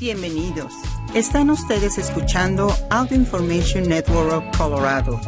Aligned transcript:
Bienvenidos. 0.00 0.74
Están 1.14 1.50
ustedes 1.50 1.98
escuchando 1.98 2.68
Audio 2.90 3.16
Information 3.16 3.88
Network 3.88 4.56
Colorado. 4.56 5.20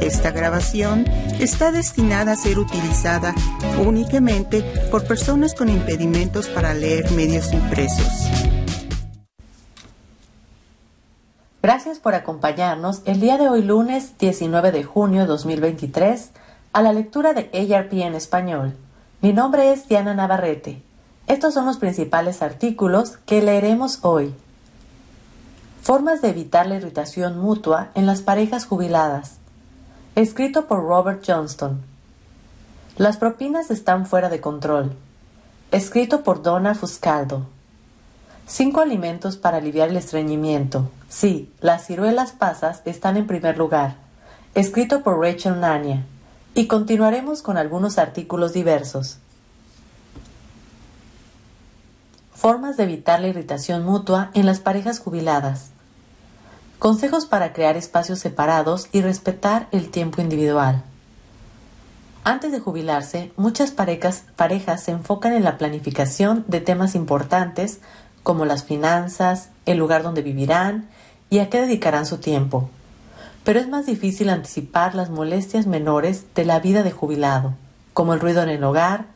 Esta 0.00 0.30
grabación 0.30 1.04
está 1.38 1.70
destinada 1.70 2.32
a 2.32 2.36
ser 2.36 2.58
utilizada 2.58 3.34
únicamente 3.86 4.62
por 4.90 5.06
personas 5.06 5.54
con 5.54 5.68
impedimentos 5.68 6.48
para 6.48 6.72
leer 6.72 7.10
medios 7.12 7.52
impresos. 7.52 8.08
Gracias 11.62 11.98
por 11.98 12.14
acompañarnos 12.14 13.02
el 13.04 13.20
día 13.20 13.36
de 13.36 13.50
hoy 13.50 13.62
lunes 13.62 14.16
19 14.18 14.72
de 14.72 14.82
junio 14.82 15.22
de 15.22 15.26
2023 15.26 16.30
a 16.72 16.82
la 16.82 16.94
lectura 16.94 17.34
de 17.34 17.50
ARP 17.74 17.92
en 17.92 18.14
español. 18.14 18.76
Mi 19.20 19.34
nombre 19.34 19.72
es 19.72 19.88
Diana 19.88 20.14
Navarrete. 20.14 20.80
Estos 21.26 21.54
son 21.54 21.66
los 21.66 21.78
principales 21.78 22.40
artículos 22.40 23.18
que 23.26 23.42
leeremos 23.42 23.98
hoy. 24.02 24.32
Formas 25.82 26.22
de 26.22 26.28
evitar 26.28 26.66
la 26.66 26.76
irritación 26.76 27.38
mutua 27.38 27.90
en 27.94 28.06
las 28.06 28.22
parejas 28.22 28.64
jubiladas. 28.64 29.38
Escrito 30.14 30.66
por 30.66 30.84
Robert 30.84 31.24
Johnston. 31.26 31.82
Las 32.96 33.16
propinas 33.16 33.70
están 33.70 34.06
fuera 34.06 34.28
de 34.28 34.40
control. 34.40 34.92
Escrito 35.72 36.22
por 36.22 36.42
Donna 36.42 36.74
Fuscaldo. 36.74 37.46
Cinco 38.46 38.80
alimentos 38.80 39.36
para 39.36 39.56
aliviar 39.56 39.88
el 39.88 39.96
estreñimiento. 39.96 40.88
Sí, 41.08 41.52
las 41.60 41.86
ciruelas 41.86 42.30
pasas 42.30 42.82
están 42.84 43.16
en 43.16 43.26
primer 43.26 43.58
lugar. 43.58 43.96
Escrito 44.54 45.02
por 45.02 45.20
Rachel 45.20 45.58
Nania. 45.58 46.06
Y 46.54 46.68
continuaremos 46.68 47.42
con 47.42 47.58
algunos 47.58 47.98
artículos 47.98 48.52
diversos. 48.52 49.18
Formas 52.46 52.76
de 52.76 52.84
evitar 52.84 53.18
la 53.20 53.26
irritación 53.26 53.84
mutua 53.84 54.30
en 54.32 54.46
las 54.46 54.60
parejas 54.60 55.00
jubiladas. 55.00 55.70
Consejos 56.78 57.26
para 57.26 57.52
crear 57.52 57.76
espacios 57.76 58.20
separados 58.20 58.86
y 58.92 59.00
respetar 59.00 59.66
el 59.72 59.90
tiempo 59.90 60.22
individual. 60.22 60.84
Antes 62.22 62.52
de 62.52 62.60
jubilarse, 62.60 63.32
muchas 63.36 63.72
parejas, 63.72 64.22
parejas 64.36 64.80
se 64.80 64.92
enfocan 64.92 65.32
en 65.32 65.42
la 65.42 65.58
planificación 65.58 66.44
de 66.46 66.60
temas 66.60 66.94
importantes 66.94 67.80
como 68.22 68.44
las 68.44 68.62
finanzas, 68.62 69.48
el 69.64 69.78
lugar 69.78 70.04
donde 70.04 70.22
vivirán 70.22 70.88
y 71.30 71.40
a 71.40 71.50
qué 71.50 71.60
dedicarán 71.60 72.06
su 72.06 72.18
tiempo. 72.18 72.70
Pero 73.42 73.58
es 73.58 73.68
más 73.68 73.86
difícil 73.86 74.30
anticipar 74.30 74.94
las 74.94 75.10
molestias 75.10 75.66
menores 75.66 76.26
de 76.36 76.44
la 76.44 76.60
vida 76.60 76.84
de 76.84 76.92
jubilado, 76.92 77.54
como 77.92 78.14
el 78.14 78.20
ruido 78.20 78.44
en 78.44 78.50
el 78.50 78.62
hogar, 78.62 79.06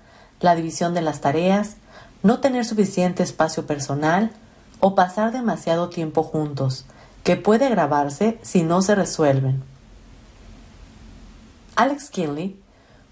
la 0.40 0.56
división 0.56 0.94
de 0.94 1.02
las 1.02 1.20
tareas, 1.20 1.76
no 2.22 2.40
tener 2.40 2.64
suficiente 2.64 3.22
espacio 3.22 3.66
personal 3.66 4.30
o 4.80 4.94
pasar 4.94 5.32
demasiado 5.32 5.88
tiempo 5.88 6.22
juntos, 6.22 6.84
que 7.22 7.36
puede 7.36 7.66
agravarse 7.66 8.38
si 8.42 8.62
no 8.62 8.82
se 8.82 8.94
resuelven. 8.94 9.62
Alex 11.76 12.10
Kinley, 12.10 12.58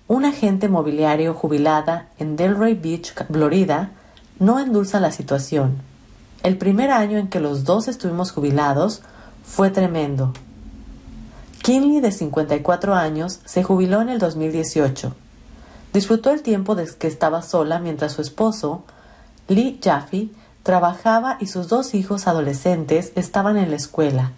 un 0.09 0.25
agente 0.25 0.69
mobiliario 0.69 1.34
jubilada 1.34 2.09
en 2.19 2.36
Delray 2.36 2.75
Beach, 2.75 3.14
Florida, 3.31 3.92
no 4.39 4.59
endulza 4.59 5.01
la 5.01 5.12
situación. 5.12 5.79
El 6.42 6.56
primer 6.56 6.91
año 6.91 7.19
en 7.19 7.29
que 7.29 7.41
los 7.41 7.64
dos 7.64 7.89
estuvimos 7.89 8.31
jubilados 8.31 9.03
fue 9.45 9.70
tremendo. 9.70 10.33
Kinley, 11.62 12.01
de 12.01 12.12
54 12.12 12.95
años, 12.95 13.41
se 13.45 13.62
jubiló 13.62 14.01
en 14.01 14.09
el 14.09 14.19
2018. 14.19 15.14
Disfrutó 15.92 16.31
el 16.31 16.42
tiempo 16.42 16.75
de 16.75 16.86
que 16.86 17.06
estaba 17.06 17.42
sola 17.42 17.79
mientras 17.81 18.12
su 18.12 18.23
esposo, 18.23 18.84
Lee 19.48 19.80
Jaffe 19.82 20.28
trabajaba 20.62 21.38
y 21.41 21.46
sus 21.46 21.68
dos 21.68 21.94
hijos 21.94 22.27
adolescentes 22.27 23.12
estaban 23.14 23.56
en 23.56 23.70
la 23.70 23.77
escuela. 23.77 24.32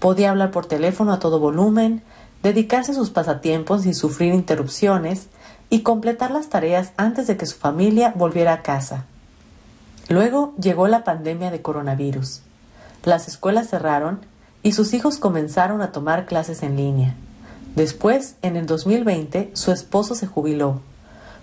Podía 0.00 0.30
hablar 0.30 0.50
por 0.50 0.66
teléfono 0.66 1.12
a 1.12 1.20
todo 1.20 1.38
volumen, 1.38 2.02
dedicarse 2.42 2.90
a 2.90 2.96
sus 2.96 3.10
pasatiempos 3.10 3.82
sin 3.82 3.94
sufrir 3.94 4.34
interrupciones 4.34 5.28
y 5.68 5.82
completar 5.82 6.32
las 6.32 6.48
tareas 6.48 6.92
antes 6.96 7.28
de 7.28 7.36
que 7.36 7.46
su 7.46 7.56
familia 7.56 8.12
volviera 8.16 8.52
a 8.52 8.62
casa. 8.62 9.04
Luego 10.08 10.52
llegó 10.60 10.88
la 10.88 11.04
pandemia 11.04 11.52
de 11.52 11.62
coronavirus. 11.62 12.40
Las 13.04 13.28
escuelas 13.28 13.68
cerraron 13.68 14.18
y 14.64 14.72
sus 14.72 14.92
hijos 14.94 15.18
comenzaron 15.18 15.80
a 15.80 15.92
tomar 15.92 16.26
clases 16.26 16.64
en 16.64 16.76
línea. 16.76 17.14
Después, 17.76 18.34
en 18.42 18.56
el 18.56 18.66
2020, 18.66 19.52
su 19.54 19.70
esposo 19.70 20.16
se 20.16 20.26
jubiló. 20.26 20.80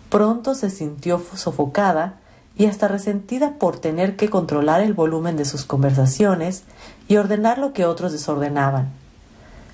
Pronto 0.09 0.55
se 0.55 0.69
sintió 0.69 1.23
sofocada 1.35 2.15
y 2.57 2.65
hasta 2.65 2.87
resentida 2.87 3.53
por 3.59 3.79
tener 3.79 4.15
que 4.15 4.29
controlar 4.29 4.81
el 4.81 4.93
volumen 4.93 5.37
de 5.37 5.45
sus 5.45 5.63
conversaciones 5.63 6.63
y 7.07 7.17
ordenar 7.17 7.59
lo 7.59 7.71
que 7.71 7.85
otros 7.85 8.11
desordenaban. 8.11 8.89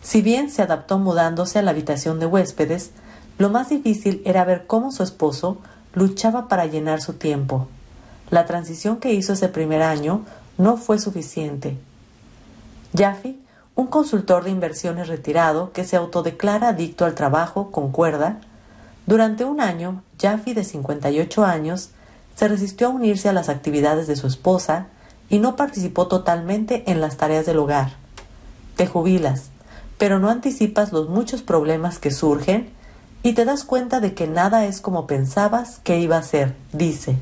Si 0.01 0.21
bien 0.21 0.49
se 0.49 0.61
adaptó 0.61 0.99
mudándose 0.99 1.59
a 1.59 1.61
la 1.61 1.71
habitación 1.71 2.19
de 2.19 2.25
huéspedes, 2.25 2.91
lo 3.37 3.49
más 3.49 3.69
difícil 3.69 4.21
era 4.25 4.43
ver 4.43 4.67
cómo 4.67 4.91
su 4.91 5.01
esposo 5.01 5.57
luchaba 5.93 6.49
para 6.49 6.65
llenar 6.65 7.01
su 7.01 7.13
tiempo. 7.13 7.67
La 8.29 8.45
transición 8.45 8.97
que 8.97 9.13
hizo 9.13 9.33
ese 9.33 9.47
primer 9.47 9.81
año 9.81 10.21
no 10.57 10.75
fue 10.75 10.99
suficiente. 10.99 11.77
Jaffe, 12.95 13.37
un 13.75 13.87
consultor 13.87 14.43
de 14.43 14.51
inversiones 14.51 15.07
retirado 15.07 15.71
que 15.71 15.85
se 15.85 15.95
autodeclara 15.95 16.69
adicto 16.69 17.05
al 17.05 17.15
trabajo, 17.15 17.71
concuerda, 17.71 18.39
durante 19.05 19.45
un 19.45 19.61
año, 19.61 20.03
Jaffe, 20.19 20.53
de 20.53 20.63
58 20.63 21.43
años, 21.43 21.89
se 22.35 22.47
resistió 22.47 22.87
a 22.87 22.91
unirse 22.91 23.29
a 23.29 23.33
las 23.33 23.49
actividades 23.49 24.07
de 24.07 24.15
su 24.15 24.27
esposa 24.27 24.87
y 25.29 25.39
no 25.39 25.55
participó 25.55 26.07
totalmente 26.07 26.89
en 26.91 27.01
las 27.01 27.17
tareas 27.17 27.45
del 27.45 27.57
hogar. 27.57 27.93
Te 28.75 28.87
jubilas, 28.87 29.49
pero 29.97 30.19
no 30.19 30.29
anticipas 30.29 30.91
los 30.91 31.09
muchos 31.09 31.41
problemas 31.41 31.99
que 31.99 32.11
surgen 32.11 32.69
y 33.21 33.33
te 33.33 33.45
das 33.45 33.63
cuenta 33.63 33.99
de 33.99 34.13
que 34.13 34.27
nada 34.27 34.65
es 34.65 34.81
como 34.81 35.07
pensabas 35.07 35.79
que 35.83 35.99
iba 35.99 36.17
a 36.17 36.23
ser, 36.23 36.55
dice. 36.71 37.17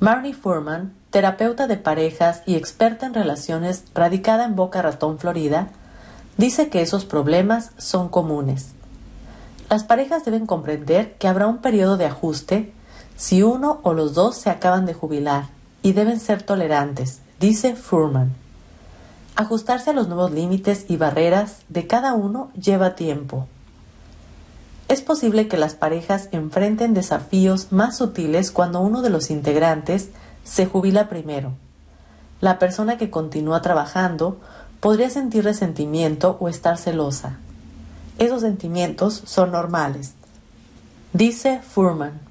Marnie 0.00 0.34
Furman, 0.34 0.92
terapeuta 1.10 1.66
de 1.66 1.78
parejas 1.78 2.42
y 2.44 2.56
experta 2.56 3.06
en 3.06 3.14
relaciones 3.14 3.84
radicada 3.94 4.44
en 4.44 4.54
Boca 4.54 4.82
Ratón, 4.82 5.18
Florida, 5.18 5.68
dice 6.36 6.68
que 6.68 6.82
esos 6.82 7.06
problemas 7.06 7.70
son 7.78 8.10
comunes. 8.10 8.72
Las 9.70 9.82
parejas 9.82 10.24
deben 10.24 10.46
comprender 10.46 11.14
que 11.14 11.26
habrá 11.26 11.46
un 11.46 11.58
periodo 11.58 11.96
de 11.96 12.04
ajuste 12.04 12.73
si 13.16 13.42
uno 13.42 13.80
o 13.82 13.94
los 13.94 14.14
dos 14.14 14.36
se 14.36 14.50
acaban 14.50 14.86
de 14.86 14.94
jubilar 14.94 15.46
y 15.82 15.92
deben 15.92 16.18
ser 16.18 16.42
tolerantes, 16.42 17.20
dice 17.38 17.76
Furman. 17.76 18.34
Ajustarse 19.36 19.90
a 19.90 19.92
los 19.92 20.08
nuevos 20.08 20.32
límites 20.32 20.86
y 20.88 20.96
barreras 20.96 21.58
de 21.68 21.86
cada 21.86 22.14
uno 22.14 22.50
lleva 22.54 22.94
tiempo. 22.94 23.46
Es 24.88 25.00
posible 25.00 25.48
que 25.48 25.56
las 25.56 25.74
parejas 25.74 26.28
enfrenten 26.32 26.94
desafíos 26.94 27.72
más 27.72 27.96
sutiles 27.96 28.50
cuando 28.50 28.80
uno 28.80 29.02
de 29.02 29.10
los 29.10 29.30
integrantes 29.30 30.10
se 30.44 30.66
jubila 30.66 31.08
primero. 31.08 31.52
La 32.40 32.58
persona 32.58 32.98
que 32.98 33.10
continúa 33.10 33.62
trabajando 33.62 34.38
podría 34.80 35.08
sentir 35.08 35.44
resentimiento 35.44 36.36
o 36.40 36.48
estar 36.48 36.76
celosa. 36.78 37.38
Esos 38.18 38.42
sentimientos 38.42 39.22
son 39.24 39.52
normales. 39.52 40.14
Dice 41.12 41.60
Furman. 41.62 42.23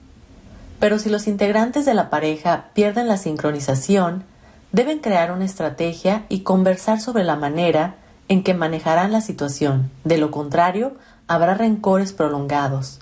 Pero 0.83 0.99
si 0.99 1.09
los 1.09 1.27
integrantes 1.27 1.85
de 1.85 1.93
la 1.93 2.09
pareja 2.09 2.65
pierden 2.73 3.07
la 3.07 3.15
sincronización, 3.15 4.25
deben 4.73 4.99
crear 4.99 5.31
una 5.31 5.45
estrategia 5.45 6.25
y 6.27 6.41
conversar 6.41 6.99
sobre 6.99 7.23
la 7.23 7.37
manera 7.37 7.95
en 8.27 8.43
que 8.43 8.53
manejarán 8.53 9.13
la 9.13 9.21
situación. 9.21 9.89
De 10.03 10.17
lo 10.17 10.29
contrario, 10.29 10.97
habrá 11.25 11.53
rencores 11.53 12.11
prolongados. 12.11 12.99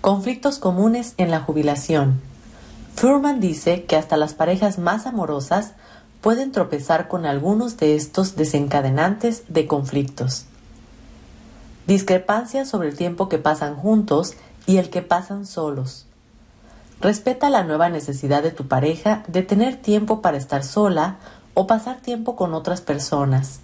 Conflictos 0.00 0.58
comunes 0.58 1.12
en 1.18 1.30
la 1.30 1.40
jubilación. 1.40 2.22
Furman 2.96 3.40
dice 3.40 3.84
que 3.84 3.96
hasta 3.96 4.16
las 4.16 4.32
parejas 4.32 4.78
más 4.78 5.04
amorosas 5.04 5.72
pueden 6.22 6.50
tropezar 6.50 7.08
con 7.08 7.26
algunos 7.26 7.76
de 7.76 7.94
estos 7.94 8.36
desencadenantes 8.36 9.42
de 9.48 9.66
conflictos. 9.66 10.46
Discrepancias 11.86 12.70
sobre 12.70 12.88
el 12.88 12.96
tiempo 12.96 13.28
que 13.28 13.36
pasan 13.36 13.76
juntos 13.76 14.32
y 14.64 14.78
el 14.78 14.88
que 14.88 15.02
pasan 15.02 15.44
solos. 15.44 16.06
Respeta 17.04 17.50
la 17.50 17.64
nueva 17.64 17.90
necesidad 17.90 18.42
de 18.42 18.50
tu 18.50 18.66
pareja 18.66 19.24
de 19.28 19.42
tener 19.42 19.76
tiempo 19.76 20.22
para 20.22 20.38
estar 20.38 20.64
sola 20.64 21.16
o 21.52 21.66
pasar 21.66 22.00
tiempo 22.00 22.34
con 22.34 22.54
otras 22.54 22.80
personas. 22.80 23.60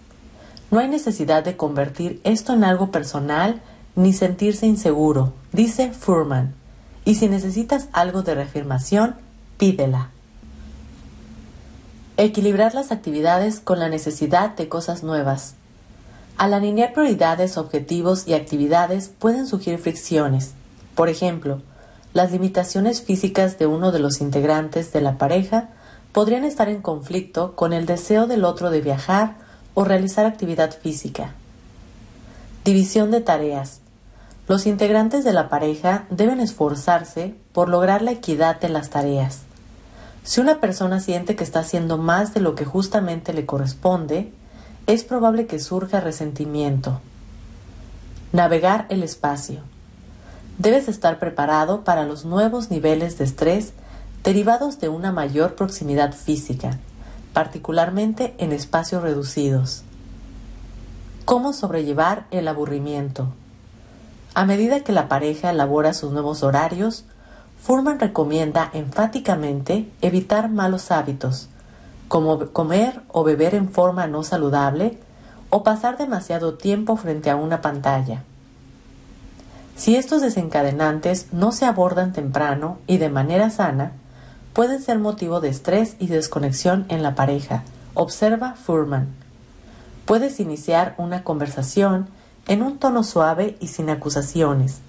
No 0.71 0.79
hay 0.79 0.89
necesidad 0.89 1.43
de 1.43 1.57
convertir 1.57 2.21
esto 2.23 2.53
en 2.53 2.65
algo 2.65 2.91
personal 2.91 3.63
ni 3.97 4.13
sentirse 4.13 4.67
inseguro, 4.67 5.33
dice 5.53 5.91
Furman. 5.91 6.55
Y 7.07 7.15
si 7.15 7.31
necesitas 7.31 7.89
algo 7.93 8.21
de 8.21 8.35
reafirmación, 8.35 9.15
pídela. 9.57 10.11
Equilibrar 12.19 12.75
las 12.75 12.93
actividades 12.93 13.61
con 13.61 13.79
la 13.79 13.89
necesidad 13.89 14.55
de 14.55 14.69
cosas 14.69 15.03
nuevas. 15.03 15.55
Al 16.37 16.53
alinear 16.53 16.93
prioridades, 16.93 17.57
objetivos 17.57 18.29
y 18.29 18.35
actividades 18.35 19.09
pueden 19.09 19.47
surgir 19.47 19.79
fricciones. 19.79 20.53
Por 20.95 21.09
ejemplo, 21.09 21.63
las 22.13 22.33
limitaciones 22.33 23.03
físicas 23.03 23.59
de 23.59 23.67
uno 23.67 23.93
de 23.93 24.01
los 24.01 24.21
integrantes 24.21 24.93
de 24.93 25.01
la 25.01 25.17
pareja 25.17 25.69
podrían 26.13 26.45
estar 26.45 26.69
en 26.69 26.83
conflicto 26.83 27.55
con 27.55 27.73
el 27.73 27.87
deseo 27.87 28.27
del 28.27 28.45
otro 28.45 28.71
de 28.71 28.81
viajar 28.81 29.37
o 29.75 29.85
realizar 29.85 30.27
actividad 30.27 30.77
física. 30.77 31.35
División 32.65 33.11
de 33.11 33.21
tareas. 33.21 33.81
Los 34.49 34.67
integrantes 34.67 35.23
de 35.23 35.33
la 35.33 35.49
pareja 35.49 36.07
deben 36.11 36.41
esforzarse 36.41 37.35
por 37.53 37.69
lograr 37.69 38.03
la 38.03 38.11
equidad 38.11 38.61
de 38.61 38.69
las 38.69 38.91
tareas. 38.91 39.43
Si 40.25 40.41
una 40.41 40.61
persona 40.61 40.99
siente 40.99 41.37
que 41.37 41.45
está 41.45 41.61
haciendo 41.61 41.97
más 41.97 42.35
de 42.35 42.41
lo 42.41 42.57
que 42.57 42.65
justamente 42.65 43.33
le 43.33 43.47
corresponde, 43.47 44.33
es 44.87 45.05
probable 45.05 45.47
que 45.47 45.61
surja 45.61 46.01
resentimiento. 46.01 47.01
Navegar 48.33 48.87
el 48.89 49.05
espacio. 49.05 49.61
Debes 50.61 50.89
estar 50.89 51.19
preparado 51.19 51.85
para 51.85 52.05
los 52.05 52.27
nuevos 52.27 52.71
niveles 52.71 53.17
de 53.17 53.25
estrés 53.25 53.73
derivados 54.23 54.79
de 54.79 54.91
una 54.91 55.11
mayor 55.11 55.55
proximidad 55.55 56.13
física, 56.13 56.77
particularmente 57.33 58.35
en 58.37 58.53
espacios 58.53 59.03
reducidos. 59.03 59.85
¿Cómo 61.25 61.55
sobrellevar 61.55 62.27
el 62.31 62.47
aburrimiento? 62.47 63.29
A 64.35 64.45
medida 64.45 64.85
que 64.85 64.93
la 64.93 65.09
pareja 65.09 65.49
elabora 65.49 65.95
sus 65.95 66.13
nuevos 66.13 66.43
horarios, 66.43 67.07
Furman 67.63 67.99
recomienda 67.99 68.69
enfáticamente 68.75 69.91
evitar 70.03 70.51
malos 70.51 70.91
hábitos, 70.91 71.49
como 72.09 72.51
comer 72.51 73.01
o 73.09 73.25
beber 73.25 73.55
en 73.55 73.71
forma 73.71 74.07
no 74.09 74.25
saludable 74.25 74.99
o 75.49 75.63
pasar 75.63 75.97
demasiado 75.97 76.59
tiempo 76.59 76.99
frente 76.99 77.31
a 77.31 77.37
una 77.37 77.63
pantalla. 77.63 78.25
Si 79.81 79.97
estos 79.97 80.21
desencadenantes 80.21 81.29
no 81.33 81.53
se 81.53 81.65
abordan 81.65 82.13
temprano 82.13 82.77
y 82.87 82.99
de 82.99 83.09
manera 83.09 83.49
sana, 83.49 83.93
pueden 84.53 84.83
ser 84.83 84.99
motivo 84.99 85.41
de 85.41 85.49
estrés 85.49 85.97
y 85.99 86.09
desconexión 86.09 86.85
en 86.91 87.03
la 87.03 87.15
pareja, 87.15 87.63
observa 87.95 88.57
Furman. 88.57 89.09
Puedes 90.05 90.39
iniciar 90.39 90.95
una 90.99 91.25
conversación 91.25 92.11
en 92.47 92.61
un 92.61 92.77
tono 92.77 93.03
suave 93.05 93.57
y 93.59 93.69
sin 93.69 93.89
acusaciones, 93.89 94.81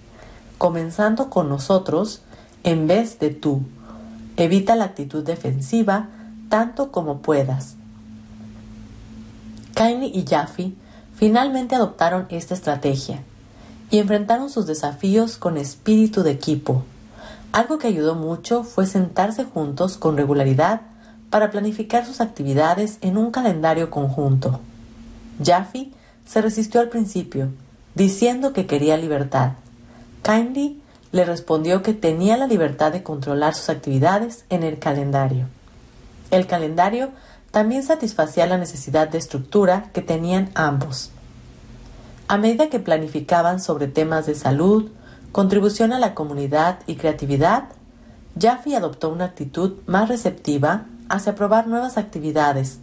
comenzando 0.57 1.29
con 1.29 1.47
nosotros 1.47 2.21
en 2.65 2.85
vez 2.85 3.17
de 3.17 3.29
tú. 3.29 3.61
Evita 4.35 4.75
la 4.75 4.83
actitud 4.83 5.23
defensiva 5.23 6.09
tanto 6.49 6.91
como 6.91 7.19
puedas. 7.19 7.77
Kylie 9.73 10.11
y 10.13 10.25
Jaffe 10.27 10.73
finalmente 11.15 11.75
adoptaron 11.75 12.25
esta 12.29 12.53
estrategia 12.55 13.23
y 13.91 13.99
enfrentaron 13.99 14.49
sus 14.49 14.65
desafíos 14.65 15.38
con 15.38 15.57
espíritu 15.57 16.23
de 16.23 16.31
equipo. 16.31 16.83
Algo 17.51 17.77
que 17.77 17.88
ayudó 17.88 18.15
mucho 18.15 18.63
fue 18.63 18.88
sentarse 18.88 19.43
juntos 19.43 19.97
con 19.97 20.15
regularidad 20.15 20.81
para 21.29 21.51
planificar 21.51 22.05
sus 22.05 22.21
actividades 22.21 22.97
en 23.01 23.17
un 23.17 23.31
calendario 23.31 23.89
conjunto. 23.89 24.61
Jaffe 25.43 25.89
se 26.25 26.41
resistió 26.41 26.79
al 26.79 26.89
principio, 26.89 27.49
diciendo 27.93 28.53
que 28.53 28.65
quería 28.65 28.95
libertad. 28.95 29.51
Kindly 30.23 30.81
le 31.11 31.25
respondió 31.25 31.81
que 31.81 31.93
tenía 31.93 32.38
la 32.38 32.47
libertad 32.47 32.93
de 32.93 33.03
controlar 33.03 33.53
sus 33.53 33.69
actividades 33.69 34.45
en 34.49 34.63
el 34.63 34.79
calendario. 34.79 35.47
El 36.29 36.47
calendario 36.47 37.11
también 37.51 37.83
satisfacía 37.83 38.45
la 38.45 38.57
necesidad 38.57 39.09
de 39.09 39.17
estructura 39.17 39.89
que 39.93 40.01
tenían 40.01 40.49
ambos. 40.53 41.11
A 42.31 42.37
medida 42.37 42.69
que 42.69 42.79
planificaban 42.79 43.59
sobre 43.59 43.87
temas 43.89 44.25
de 44.25 44.35
salud, 44.35 44.89
contribución 45.33 45.91
a 45.91 45.99
la 45.99 46.15
comunidad 46.15 46.79
y 46.87 46.95
creatividad, 46.95 47.65
Jaffe 48.39 48.73
adoptó 48.73 49.09
una 49.09 49.25
actitud 49.25 49.73
más 49.85 50.07
receptiva 50.07 50.85
hacia 51.09 51.35
probar 51.35 51.67
nuevas 51.67 51.97
actividades, 51.97 52.79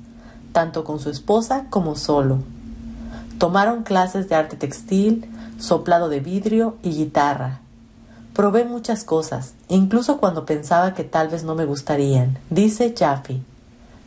tanto 0.53 0.85
con 0.85 1.01
su 1.01 1.09
esposa 1.09 1.65
como 1.71 1.97
solo. 1.97 2.41
Tomaron 3.39 3.85
clases 3.85 4.29
de 4.29 4.35
arte 4.35 4.59
textil, 4.59 5.25
soplado 5.59 6.11
de 6.11 6.21
vidrio 6.21 6.77
y 6.83 6.91
guitarra, 6.91 7.61
Probé 8.35 8.67
muchas 8.67 9.03
cosas, 9.03 9.55
incluso 9.69 10.19
cuando 10.19 10.45
pensaba 10.45 10.93
que 10.93 11.05
tal 11.05 11.29
vez 11.29 11.43
no 11.43 11.55
me 11.55 11.65
gustarían, 11.65 12.39
dice 12.51 12.95
Jaffe. 12.95 13.41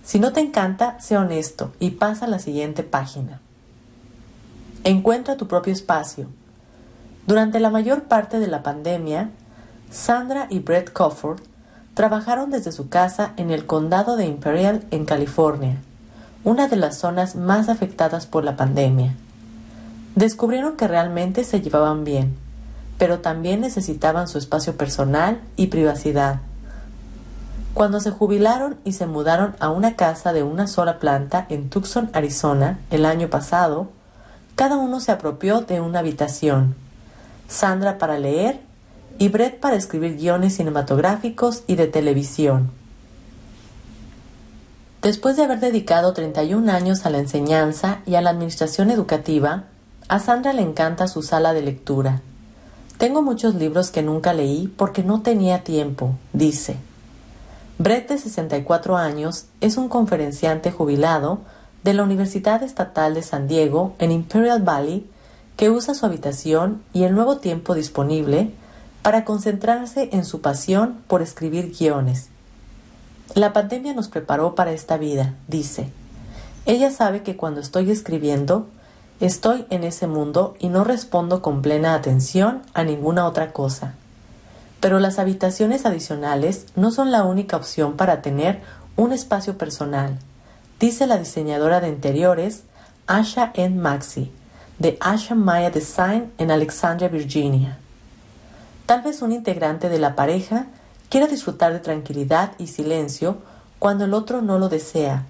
Si 0.03 0.19
no 0.19 0.33
te 0.33 0.39
encanta, 0.41 0.99
sé 0.99 1.17
honesto 1.17 1.73
y 1.79 1.89
pasa 1.89 2.25
a 2.25 2.29
la 2.29 2.37
siguiente 2.37 2.83
página. 2.83 3.41
Encuentra 4.83 5.37
tu 5.37 5.47
propio 5.47 5.73
espacio. 5.73 6.27
Durante 7.27 7.59
la 7.59 7.69
mayor 7.69 8.03
parte 8.03 8.39
de 8.39 8.47
la 8.47 8.63
pandemia, 8.63 9.29
Sandra 9.91 10.47
y 10.49 10.59
Brett 10.59 10.91
Cofford 10.91 11.41
trabajaron 11.93 12.49
desde 12.49 12.71
su 12.71 12.89
casa 12.89 13.33
en 13.37 13.51
el 13.51 13.65
condado 13.65 14.15
de 14.15 14.25
Imperial 14.25 14.85
en 14.91 15.05
California, 15.05 15.77
una 16.43 16.67
de 16.67 16.77
las 16.77 16.97
zonas 16.97 17.35
más 17.35 17.69
afectadas 17.69 18.25
por 18.25 18.43
la 18.43 18.55
pandemia. 18.55 19.15
Descubrieron 20.15 20.77
que 20.77 20.87
realmente 20.87 21.43
se 21.43 21.61
llevaban 21.61 22.03
bien 22.03 22.35
pero 23.01 23.17
también 23.17 23.61
necesitaban 23.61 24.27
su 24.27 24.37
espacio 24.37 24.77
personal 24.77 25.41
y 25.55 25.67
privacidad. 25.67 26.41
Cuando 27.73 27.99
se 27.99 28.11
jubilaron 28.11 28.77
y 28.83 28.91
se 28.91 29.07
mudaron 29.07 29.55
a 29.59 29.71
una 29.71 29.95
casa 29.95 30.33
de 30.33 30.43
una 30.43 30.67
sola 30.67 30.99
planta 30.99 31.47
en 31.49 31.71
Tucson, 31.71 32.11
Arizona, 32.13 32.77
el 32.91 33.07
año 33.07 33.27
pasado, 33.27 33.89
cada 34.61 34.77
uno 34.77 34.99
se 34.99 35.11
apropió 35.11 35.61
de 35.61 35.81
una 35.81 35.97
habitación. 35.97 36.75
Sandra 37.47 37.97
para 37.97 38.19
leer 38.19 38.59
y 39.17 39.29
Brett 39.29 39.59
para 39.59 39.75
escribir 39.75 40.17
guiones 40.17 40.57
cinematográficos 40.57 41.63
y 41.65 41.73
de 41.73 41.87
televisión. 41.87 42.69
Después 45.01 45.35
de 45.35 45.45
haber 45.45 45.61
dedicado 45.61 46.13
31 46.13 46.71
años 46.71 47.07
a 47.07 47.09
la 47.09 47.17
enseñanza 47.17 48.01
y 48.05 48.13
a 48.13 48.21
la 48.21 48.29
administración 48.29 48.91
educativa, 48.91 49.63
a 50.07 50.19
Sandra 50.19 50.53
le 50.53 50.61
encanta 50.61 51.07
su 51.07 51.23
sala 51.23 51.53
de 51.53 51.63
lectura. 51.63 52.21
Tengo 52.99 53.23
muchos 53.23 53.55
libros 53.55 53.89
que 53.89 54.03
nunca 54.03 54.31
leí 54.31 54.67
porque 54.67 55.01
no 55.01 55.23
tenía 55.23 55.63
tiempo, 55.63 56.13
dice. 56.33 56.75
Brett, 57.79 58.09
de 58.09 58.19
64 58.19 58.95
años, 58.95 59.45
es 59.59 59.77
un 59.77 59.89
conferenciante 59.89 60.69
jubilado 60.69 61.39
de 61.83 61.93
la 61.93 62.03
Universidad 62.03 62.63
Estatal 62.63 63.13
de 63.13 63.23
San 63.23 63.47
Diego 63.47 63.95
en 63.99 64.11
Imperial 64.11 64.61
Valley 64.61 65.09
que 65.57 65.69
usa 65.69 65.93
su 65.93 66.05
habitación 66.05 66.81
y 66.93 67.03
el 67.03 67.13
nuevo 67.13 67.37
tiempo 67.37 67.75
disponible 67.75 68.51
para 69.01 69.25
concentrarse 69.25 70.09
en 70.11 70.25
su 70.25 70.41
pasión 70.41 71.01
por 71.07 71.21
escribir 71.21 71.73
guiones. 71.77 72.29
La 73.33 73.53
pandemia 73.53 73.93
nos 73.93 74.09
preparó 74.09 74.55
para 74.55 74.71
esta 74.71 74.97
vida, 74.97 75.35
dice. 75.47 75.89
Ella 76.65 76.91
sabe 76.91 77.23
que 77.23 77.37
cuando 77.37 77.61
estoy 77.61 77.89
escribiendo, 77.89 78.67
Estoy 79.21 79.67
en 79.69 79.83
ese 79.83 80.07
mundo 80.07 80.55
y 80.57 80.69
no 80.69 80.83
respondo 80.83 81.43
con 81.43 81.61
plena 81.61 81.93
atención 81.93 82.63
a 82.73 82.83
ninguna 82.83 83.27
otra 83.27 83.53
cosa. 83.53 83.93
Pero 84.79 84.99
las 84.99 85.19
habitaciones 85.19 85.85
adicionales 85.85 86.65
no 86.75 86.89
son 86.89 87.11
la 87.11 87.23
única 87.23 87.55
opción 87.55 87.97
para 87.97 88.23
tener 88.23 88.63
un 88.95 89.13
espacio 89.13 89.59
personal, 89.59 90.17
dice 90.81 91.05
la 91.05 91.17
diseñadora 91.17 91.79
de 91.79 91.89
interiores 91.89 92.63
Asha 93.05 93.51
N. 93.53 93.79
Maxi, 93.79 94.31
de 94.79 94.97
Asha 94.99 95.35
Maya 95.35 95.69
Design 95.69 96.33
en 96.39 96.49
Alexandria, 96.49 97.07
Virginia. 97.07 97.77
Tal 98.87 99.03
vez 99.03 99.21
un 99.21 99.31
integrante 99.31 99.89
de 99.89 99.99
la 99.99 100.15
pareja 100.15 100.65
quiera 101.09 101.27
disfrutar 101.27 101.71
de 101.71 101.79
tranquilidad 101.79 102.53
y 102.57 102.65
silencio 102.65 103.37
cuando 103.77 104.05
el 104.05 104.15
otro 104.15 104.41
no 104.41 104.57
lo 104.57 104.69
desea, 104.69 105.25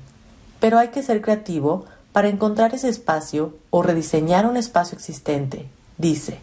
pero 0.61 0.79
hay 0.79 0.87
que 0.87 1.03
ser 1.03 1.21
creativo 1.21 1.85
para 2.13 2.29
encontrar 2.29 2.73
ese 2.73 2.87
espacio 2.87 3.53
o 3.71 3.83
rediseñar 3.83 4.45
un 4.45 4.55
espacio 4.55 4.97
existente, 4.97 5.67
dice. 5.97 6.39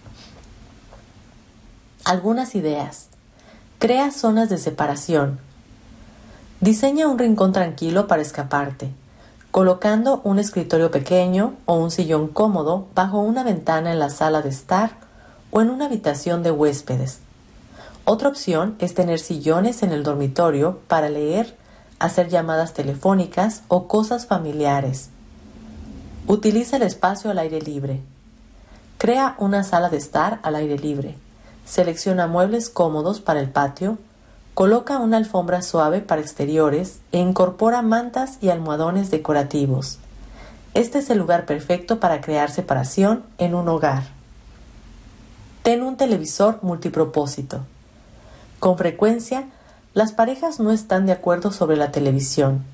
Algunas 2.04 2.54
ideas. 2.54 3.06
Crea 3.78 4.10
zonas 4.10 4.50
de 4.50 4.58
separación. 4.58 5.38
Diseña 6.60 7.06
un 7.06 7.18
rincón 7.18 7.52
tranquilo 7.52 8.08
para 8.08 8.20
escaparte, 8.20 8.90
colocando 9.52 10.20
un 10.24 10.40
escritorio 10.40 10.90
pequeño 10.90 11.54
o 11.66 11.74
un 11.74 11.92
sillón 11.92 12.26
cómodo 12.26 12.88
bajo 12.96 13.20
una 13.20 13.44
ventana 13.44 13.92
en 13.92 14.00
la 14.00 14.10
sala 14.10 14.42
de 14.42 14.48
estar 14.48 14.90
o 15.52 15.60
en 15.60 15.70
una 15.70 15.86
habitación 15.86 16.42
de 16.42 16.50
huéspedes. 16.50 17.20
Otra 18.04 18.28
opción 18.28 18.74
es 18.80 18.94
tener 18.94 19.20
sillones 19.20 19.84
en 19.84 19.92
el 19.92 20.02
dormitorio 20.02 20.80
para 20.88 21.08
leer, 21.08 21.56
hacer 22.00 22.28
llamadas 22.28 22.74
telefónicas 22.74 23.62
o 23.68 23.86
cosas 23.86 24.26
familiares. 24.26 25.10
Utiliza 26.26 26.76
el 26.76 26.82
espacio 26.82 27.30
al 27.30 27.38
aire 27.38 27.60
libre. 27.60 28.02
Crea 28.98 29.36
una 29.38 29.62
sala 29.62 29.90
de 29.90 29.98
estar 29.98 30.40
al 30.42 30.56
aire 30.56 30.76
libre. 30.76 31.14
Selecciona 31.64 32.26
muebles 32.26 32.68
cómodos 32.68 33.20
para 33.20 33.40
el 33.40 33.48
patio. 33.48 33.98
Coloca 34.58 34.98
una 34.98 35.18
alfombra 35.18 35.62
suave 35.62 36.00
para 36.00 36.20
exteriores 36.20 36.98
e 37.12 37.18
incorpora 37.18 37.80
mantas 37.80 38.38
y 38.40 38.48
almohadones 38.48 39.08
decorativos. 39.08 40.00
Este 40.74 40.98
es 40.98 41.10
el 41.10 41.18
lugar 41.18 41.46
perfecto 41.46 42.00
para 42.00 42.20
crear 42.20 42.50
separación 42.50 43.22
en 43.38 43.54
un 43.54 43.68
hogar. 43.68 44.02
Ten 45.62 45.84
un 45.84 45.96
televisor 45.96 46.58
multipropósito. 46.62 47.60
Con 48.58 48.76
frecuencia, 48.76 49.44
las 49.94 50.10
parejas 50.10 50.58
no 50.58 50.72
están 50.72 51.06
de 51.06 51.12
acuerdo 51.12 51.52
sobre 51.52 51.76
la 51.76 51.92
televisión, 51.92 52.64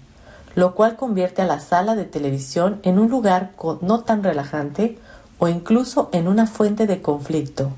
lo 0.54 0.74
cual 0.74 0.96
convierte 0.96 1.42
a 1.42 1.46
la 1.46 1.60
sala 1.60 1.96
de 1.96 2.06
televisión 2.06 2.80
en 2.82 2.98
un 2.98 3.10
lugar 3.10 3.50
no 3.82 4.00
tan 4.00 4.22
relajante 4.22 4.98
o 5.38 5.48
incluso 5.48 6.08
en 6.12 6.28
una 6.28 6.46
fuente 6.46 6.86
de 6.86 7.02
conflicto. 7.02 7.72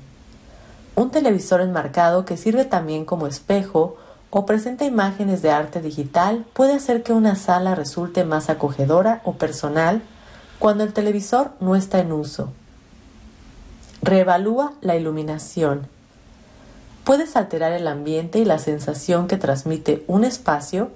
Un 0.97 1.11
televisor 1.11 1.61
enmarcado 1.61 2.25
que 2.25 2.37
sirve 2.37 2.65
también 2.65 3.05
como 3.05 3.27
espejo 3.27 3.97
o 4.31 4.47
presenta 4.47 4.83
imágenes 4.83 5.43
de 5.43 5.51
arte 5.51 5.79
digital 5.79 6.43
puede 6.53 6.73
hacer 6.73 7.03
que 7.03 7.13
una 7.13 7.35
sala 7.35 7.75
resulte 7.75 8.23
más 8.23 8.49
acogedora 8.49 9.21
o 9.23 9.33
personal 9.33 10.01
cuando 10.57 10.83
el 10.83 10.93
televisor 10.93 11.51
no 11.59 11.75
está 11.75 11.99
en 11.99 12.11
uso. 12.11 12.49
Reevalúa 14.01 14.73
la 14.81 14.95
iluminación. 14.95 15.85
Puedes 17.03 17.35
alterar 17.35 17.73
el 17.73 17.87
ambiente 17.87 18.39
y 18.39 18.45
la 18.45 18.57
sensación 18.57 19.27
que 19.27 19.37
transmite 19.37 20.03
un 20.07 20.23
espacio 20.23 20.89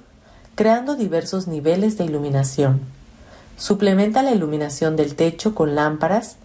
creando 0.55 0.95
diversos 0.95 1.45
niveles 1.45 1.99
de 1.99 2.05
iluminación. 2.05 2.81
Suplementa 3.55 4.23
la 4.23 4.31
iluminación 4.31 4.95
del 4.95 5.13
techo 5.13 5.53
con 5.53 5.75
lámparas 5.75 6.37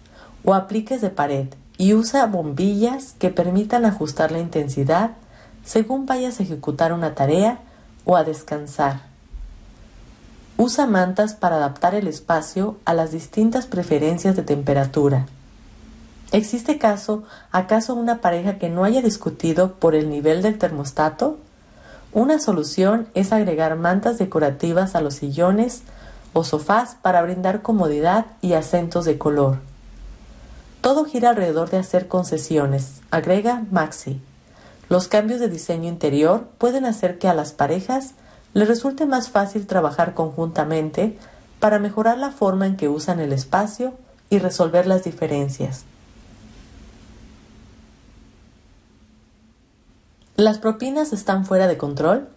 o 0.45 0.53
apliques 0.53 1.01
de 1.01 1.09
pared 1.09 1.47
y 1.77 1.93
usa 1.93 2.25
bombillas 2.25 3.13
que 3.19 3.29
permitan 3.29 3.85
ajustar 3.85 4.31
la 4.31 4.39
intensidad 4.39 5.11
según 5.63 6.05
vayas 6.05 6.39
a 6.39 6.43
ejecutar 6.43 6.93
una 6.93 7.13
tarea 7.13 7.59
o 8.05 8.15
a 8.15 8.23
descansar. 8.23 9.01
Usa 10.57 10.87
mantas 10.87 11.35
para 11.35 11.57
adaptar 11.57 11.93
el 11.93 12.07
espacio 12.07 12.77
a 12.85 12.93
las 12.93 13.11
distintas 13.11 13.67
preferencias 13.67 14.35
de 14.35 14.43
temperatura. 14.43 15.27
¿Existe 16.31 16.77
caso, 16.77 17.23
acaso 17.51 17.93
una 17.93 18.21
pareja 18.21 18.57
que 18.57 18.69
no 18.69 18.83
haya 18.83 19.01
discutido 19.01 19.73
por 19.73 19.93
el 19.93 20.09
nivel 20.09 20.41
del 20.41 20.57
termostato? 20.57 21.37
Una 22.11 22.39
solución 22.39 23.07
es 23.13 23.31
agregar 23.31 23.75
mantas 23.75 24.17
decorativas 24.17 24.95
a 24.95 25.01
los 25.01 25.15
sillones 25.15 25.83
o 26.33 26.43
sofás 26.43 26.95
para 27.01 27.21
brindar 27.21 27.61
comodidad 27.61 28.25
y 28.41 28.53
acentos 28.53 29.05
de 29.05 29.17
color. 29.17 29.59
Todo 30.87 31.03
gira 31.03 31.31
alrededor 31.31 31.69
de 31.69 31.79
hacer 31.79 32.07
concesiones, 32.07 33.01
agrega 33.11 33.65
Maxi. 33.71 34.21
Los 34.87 35.09
cambios 35.09 35.41
de 35.41 35.49
diseño 35.49 35.89
interior 35.89 36.47
pueden 36.57 36.85
hacer 36.85 37.19
que 37.19 37.27
a 37.27 37.33
las 37.33 37.51
parejas 37.51 38.13
les 38.53 38.69
resulte 38.69 39.05
más 39.05 39.29
fácil 39.29 39.67
trabajar 39.67 40.13
conjuntamente 40.13 41.19
para 41.59 41.77
mejorar 41.77 42.17
la 42.17 42.31
forma 42.31 42.67
en 42.67 42.77
que 42.77 42.87
usan 42.87 43.19
el 43.19 43.33
espacio 43.33 43.95
y 44.29 44.39
resolver 44.39 44.87
las 44.87 45.03
diferencias. 45.03 45.83
¿Las 50.37 50.57
propinas 50.57 51.11
están 51.11 51.45
fuera 51.45 51.67
de 51.67 51.77
control? 51.77 52.29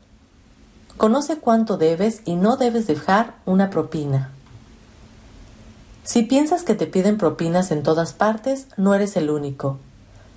Conoce 0.96 1.38
cuánto 1.38 1.76
debes 1.76 2.22
y 2.24 2.34
no 2.34 2.56
debes 2.56 2.88
dejar 2.88 3.36
una 3.46 3.70
propina. 3.70 4.32
Si 6.04 6.22
piensas 6.22 6.62
que 6.62 6.74
te 6.74 6.86
piden 6.86 7.18
propinas 7.18 7.70
en 7.70 7.82
todas 7.82 8.12
partes, 8.12 8.66
no 8.76 8.94
eres 8.94 9.16
el 9.16 9.30
único. 9.30 9.78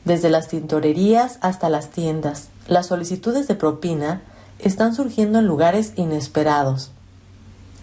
Desde 0.06 0.30
las 0.30 0.50
tintorerías 0.50 1.38
hasta 1.42 1.70
las 1.70 1.90
tiendas, 1.90 2.50
las 2.68 2.88
solicitudes 2.88 3.48
de 3.48 3.56
propina 3.56 4.22
están 4.60 4.94
surgiendo 4.94 5.40
en 5.40 5.48
lugares 5.48 5.94
inesperados. 5.96 6.92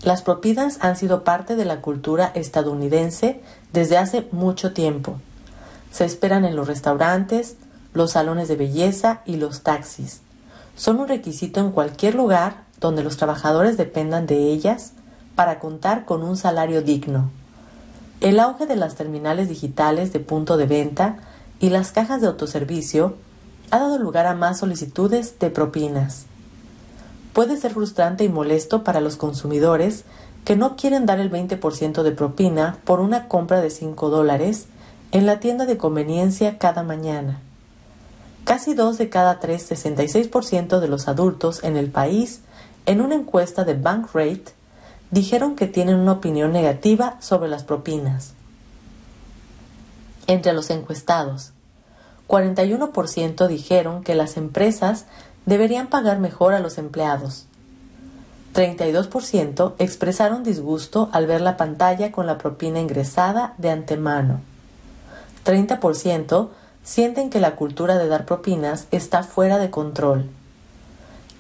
Las 0.03 0.23
propinas 0.23 0.79
han 0.81 0.97
sido 0.97 1.25
parte 1.25 1.57
de 1.57 1.65
la 1.65 1.81
cultura 1.81 2.31
estadounidense 2.35 3.41
desde 3.73 3.99
hace 3.99 4.29
mucho 4.33 4.73
tiempo. 4.73 5.19
Se 5.91 6.05
esperan 6.05 6.45
en 6.45 6.57
los 6.57 6.69
restaurantes, 6.69 7.57
los 7.93 8.13
salones 8.13 8.49
de 8.49 8.57
belleza 8.57 9.21
y 9.25 9.37
los 9.37 9.63
taxis. 9.63 10.21
Son 10.77 11.01
un 11.01 11.09
requisito 11.09 11.61
en 11.61 11.73
cualquier 11.73 12.15
lugar 12.15 12.65
donde 12.81 13.03
los 13.03 13.17
trabajadores 13.17 13.77
dependan 13.77 14.27
de 14.27 14.51
ellas 14.53 14.93
para 15.35 15.59
contar 15.59 16.05
con 16.05 16.23
un 16.23 16.37
salario 16.37 16.83
digno. 16.83 17.31
El 18.21 18.39
auge 18.39 18.67
de 18.67 18.77
las 18.77 18.97
terminales 18.97 19.49
digitales 19.49 20.13
de 20.13 20.21
punto 20.21 20.59
de 20.59 20.67
venta 20.67 21.17
y 21.59 21.71
las 21.71 21.91
cajas 21.91 22.21
de 22.21 22.27
autoservicio 22.27 23.15
ha 23.71 23.79
dado 23.79 23.99
lugar 23.99 24.27
a 24.27 24.35
más 24.35 24.59
solicitudes 24.59 25.39
de 25.39 25.49
propinas. 25.49 26.27
Puede 27.33 27.57
ser 27.57 27.73
frustrante 27.73 28.25
y 28.25 28.29
molesto 28.29 28.85
para 28.85 29.01
los 29.01 29.17
consumidores 29.17 30.05
que 30.45 30.55
no 30.55 30.77
quieren 30.77 31.07
dar 31.07 31.19
el 31.19 31.31
20% 31.31 32.03
de 32.03 32.13
propina 32.13 32.79
por 32.85 33.01
una 33.01 33.27
compra 33.27 33.63
de 33.63 33.71
5 33.71 34.11
dólares 34.11 34.67
en 35.13 35.25
la 35.25 35.41
tienda 35.41 35.65
de 35.65 35.79
conveniencia 35.79 36.59
cada 36.59 36.83
mañana. 36.83 37.41
Casi 38.45 38.75
dos 38.75 38.99
de 38.99 39.09
cada 39.09 39.39
tres, 39.41 39.71
66% 39.71 40.81
de 40.81 40.89
los 40.89 41.09
adultos 41.09 41.65
en 41.65 41.77
el 41.77 41.91
país, 41.91 42.41
en 42.85 43.01
una 43.01 43.15
encuesta 43.15 43.65
de 43.65 43.75
Bankrate, 43.75 44.53
dijeron 45.11 45.57
que 45.57 45.67
tienen 45.67 45.97
una 45.97 46.13
opinión 46.13 46.53
negativa 46.53 47.17
sobre 47.21 47.49
las 47.49 47.65
propinas. 47.65 48.35
Entre 50.27 50.53
los 50.53 50.71
encuestados, 50.71 51.53
41% 52.29 53.49
dijeron 53.49 54.05
que 54.05 54.15
las 54.15 54.37
empresas 54.37 55.07
deberían 55.47 55.89
pagar 55.89 56.21
mejor 56.21 56.55
a 56.55 56.61
los 56.61 56.79
empleados. 56.79 57.47
32% 58.55 59.75
expresaron 59.79 60.43
disgusto 60.43 61.09
al 61.13 61.27
ver 61.27 61.41
la 61.41 61.57
pantalla 61.57 62.13
con 62.13 62.27
la 62.27 62.39
propina 62.39 62.81
ingresada 62.81 63.55
de 63.59 63.71
antemano. 63.71 64.41
30% 65.45 66.49
sienten 66.83 67.31
que 67.31 67.41
la 67.41 67.57
cultura 67.57 67.97
de 67.99 68.09
dar 68.09 68.27
propinas 68.27 68.87
está 68.91 69.23
fuera 69.23 69.59
de 69.59 69.71
control. 69.71 70.29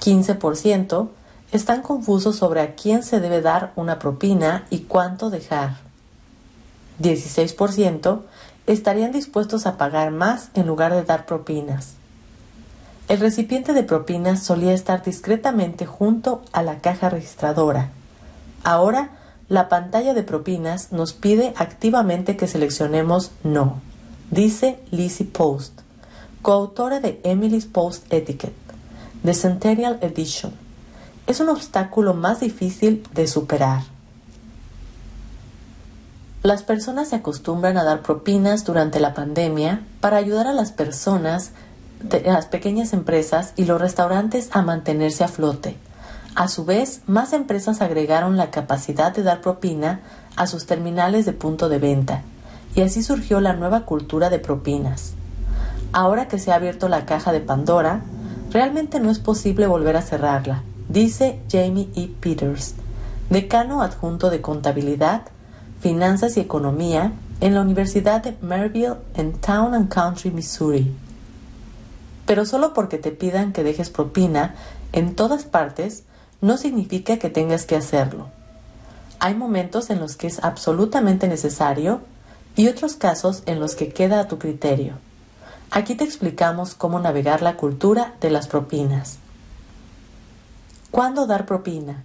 15% 0.00 1.08
están 1.52 1.83
confusos 1.83 2.37
sobre 2.37 2.61
a 2.61 2.75
quién 2.75 3.02
se 3.02 3.21
debe 3.21 3.40
dar 3.40 3.73
una 3.76 3.99
propina 3.99 4.66
y 4.71 4.80
cuánto 4.80 5.30
dejar. 5.30 5.78
16% 7.00 8.21
estarían 8.66 9.11
dispuestos 9.11 9.66
a 9.66 9.76
pagar 9.76 10.12
más 10.12 10.50
en 10.54 10.66
lugar 10.66 10.92
de 10.92 11.02
dar 11.02 11.26
propinas. 11.26 11.95
El 13.09 13.19
recipiente 13.19 13.73
de 13.73 13.83
propinas 13.83 14.42
solía 14.42 14.73
estar 14.73 15.02
discretamente 15.02 15.87
junto 15.87 16.42
a 16.52 16.62
la 16.62 16.78
caja 16.78 17.09
registradora. 17.09 17.90
Ahora, 18.62 19.11
la 19.49 19.69
pantalla 19.69 20.14
de 20.14 20.23
propinas 20.23 20.92
nos 20.92 21.12
pide 21.12 21.52
activamente 21.57 22.37
que 22.37 22.47
seleccionemos 22.47 23.33
No, 23.42 23.80
dice 24.30 24.78
Lizzie 24.92 25.26
Post, 25.26 25.80
coautora 26.42 27.00
de 27.00 27.21
Emily's 27.25 27.66
Post 27.66 28.12
Etiquette, 28.12 28.54
The 29.25 29.35
Centennial 29.35 29.99
Edition 30.02 30.69
es 31.30 31.38
un 31.38 31.49
obstáculo 31.49 32.12
más 32.12 32.40
difícil 32.40 33.06
de 33.14 33.28
superar. 33.28 33.82
Las 36.42 36.64
personas 36.64 37.10
se 37.10 37.16
acostumbran 37.16 37.78
a 37.78 37.84
dar 37.84 38.02
propinas 38.02 38.64
durante 38.64 38.99
la 38.99 39.14
pandemia 39.14 39.82
para 40.00 40.16
ayudar 40.16 40.49
a 40.49 40.52
las 40.52 40.72
personas, 40.72 41.52
de 42.02 42.22
las 42.22 42.46
pequeñas 42.46 42.92
empresas 42.92 43.52
y 43.54 43.64
los 43.64 43.80
restaurantes 43.80 44.49
a 44.50 44.62
mantenerse 44.62 45.22
a 45.22 45.28
flote. 45.28 45.76
A 46.34 46.49
su 46.49 46.64
vez, 46.64 47.02
más 47.06 47.32
empresas 47.32 47.80
agregaron 47.80 48.37
la 48.37 48.50
capacidad 48.50 49.14
de 49.14 49.22
dar 49.22 49.40
propina 49.40 50.00
a 50.34 50.49
sus 50.49 50.66
terminales 50.66 51.26
de 51.26 51.32
punto 51.32 51.68
de 51.68 51.78
venta, 51.78 52.22
y 52.75 52.80
así 52.80 53.04
surgió 53.04 53.40
la 53.40 53.52
nueva 53.52 53.84
cultura 53.84 54.30
de 54.30 54.40
propinas. 54.40 55.12
Ahora 55.92 56.26
que 56.26 56.40
se 56.40 56.50
ha 56.50 56.56
abierto 56.56 56.88
la 56.88 57.06
caja 57.06 57.30
de 57.30 57.40
Pandora, 57.40 58.00
realmente 58.50 58.99
no 58.99 59.10
es 59.10 59.20
posible 59.20 59.68
volver 59.68 59.96
a 59.96 60.02
cerrarla, 60.02 60.62
dice 60.90 61.38
Jamie 61.49 61.88
E. 61.94 62.09
Peters, 62.09 62.75
decano 63.30 63.80
adjunto 63.80 64.28
de 64.28 64.40
Contabilidad, 64.40 65.23
Finanzas 65.80 66.37
y 66.37 66.40
Economía 66.40 67.12
en 67.40 67.54
la 67.54 67.61
Universidad 67.61 68.25
de 68.25 68.37
Maryville 68.42 68.97
en 69.14 69.32
Town 69.35 69.75
and 69.75 69.88
Country, 69.88 70.32
Missouri. 70.32 70.92
Pero 72.26 72.44
solo 72.44 72.75
porque 72.75 72.99
te 72.99 73.12
pidan 73.12 73.52
que 73.52 73.62
dejes 73.62 73.88
propina 73.88 74.56
en 74.92 75.14
todas 75.14 75.44
partes 75.44 76.02
no 76.40 76.56
significa 76.56 77.18
que 77.18 77.30
tengas 77.30 77.66
que 77.66 77.76
hacerlo. 77.76 78.26
Hay 79.20 79.35
momentos 79.35 79.90
en 79.90 80.00
los 80.00 80.16
que 80.16 80.26
es 80.26 80.42
absolutamente 80.42 81.28
necesario 81.28 82.00
y 82.56 82.66
otros 82.66 82.94
casos 82.94 83.44
en 83.47 83.61
los 83.61 83.76
que 83.76 83.90
queda 83.90 84.18
a 84.18 84.28
tu 84.28 84.38
criterio. 84.38 84.94
Aquí 85.70 85.94
te 85.94 86.02
explicamos 86.02 86.75
cómo 86.75 86.99
navegar 86.99 87.42
la 87.42 87.56
cultura 87.56 88.14
de 88.20 88.30
las 88.30 88.49
propinas. 88.49 89.19
¿Cuándo 90.90 91.28
dar 91.28 91.47
propina? 91.47 92.02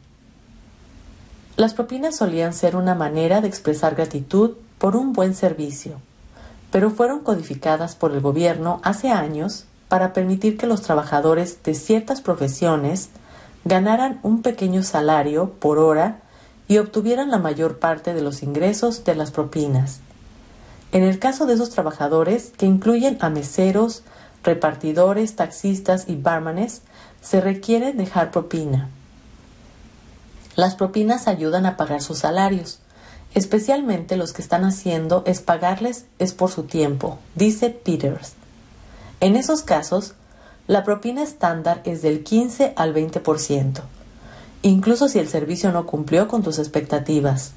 Las 1.57 1.73
propinas 1.73 2.17
solían 2.17 2.53
ser 2.53 2.75
una 2.75 2.93
manera 2.93 3.41
de 3.41 3.47
expresar 3.47 3.95
gratitud 3.95 4.51
por 4.77 4.95
un 4.95 5.11
buen 5.11 5.33
servicio, 5.33 5.95
pero 6.69 6.91
fueron 6.91 7.21
codificadas 7.21 7.95
por 7.95 8.11
el 8.11 8.21
gobierno 8.21 8.79
hace 8.83 9.09
años 9.09 9.65
para 9.87 10.13
permitir 10.13 10.55
que 10.57 10.67
los 10.67 10.83
trabajadores 10.83 11.63
de 11.63 11.73
ciertas 11.73 12.21
profesiones 12.21 13.09
ganaran 13.63 14.19
un 14.21 14.43
pequeño 14.43 14.83
salario 14.83 15.49
por 15.53 15.79
hora 15.79 16.19
y 16.67 16.77
obtuvieran 16.77 17.31
la 17.31 17.39
mayor 17.39 17.79
parte 17.79 18.13
de 18.13 18.21
los 18.21 18.43
ingresos 18.43 19.03
de 19.03 19.15
las 19.15 19.31
propinas. 19.31 19.99
En 20.91 21.01
el 21.01 21.17
caso 21.17 21.47
de 21.47 21.55
esos 21.55 21.71
trabajadores, 21.71 22.53
que 22.55 22.67
incluyen 22.67 23.17
a 23.19 23.31
meseros, 23.31 24.03
repartidores, 24.43 25.35
taxistas 25.35 26.07
y 26.07 26.15
barmanes, 26.15 26.83
se 27.25 27.41
requiere 27.41 27.91
dejar 27.91 28.29
propina. 28.29 28.87
Las 30.55 30.75
propinas 30.75 31.27
ayudan 31.27 31.65
a 31.65 31.75
pagar 31.75 32.03
sus 32.03 32.19
salarios, 32.19 32.77
especialmente 33.33 34.15
los 34.15 34.31
que 34.31 34.43
están 34.43 34.63
haciendo 34.63 35.23
es 35.25 35.41
pagarles 35.41 36.05
es 36.19 36.33
por 36.33 36.51
su 36.51 36.63
tiempo, 36.63 37.17
dice 37.33 37.71
Peters. 37.71 38.33
En 39.21 39.35
esos 39.35 39.63
casos, 39.63 40.13
la 40.67 40.83
propina 40.83 41.23
estándar 41.23 41.81
es 41.83 42.03
del 42.03 42.23
15 42.23 42.73
al 42.75 42.93
20%, 42.93 43.81
incluso 44.61 45.09
si 45.09 45.17
el 45.17 45.27
servicio 45.27 45.71
no 45.71 45.87
cumplió 45.87 46.27
con 46.27 46.43
tus 46.43 46.59
expectativas. 46.59 47.53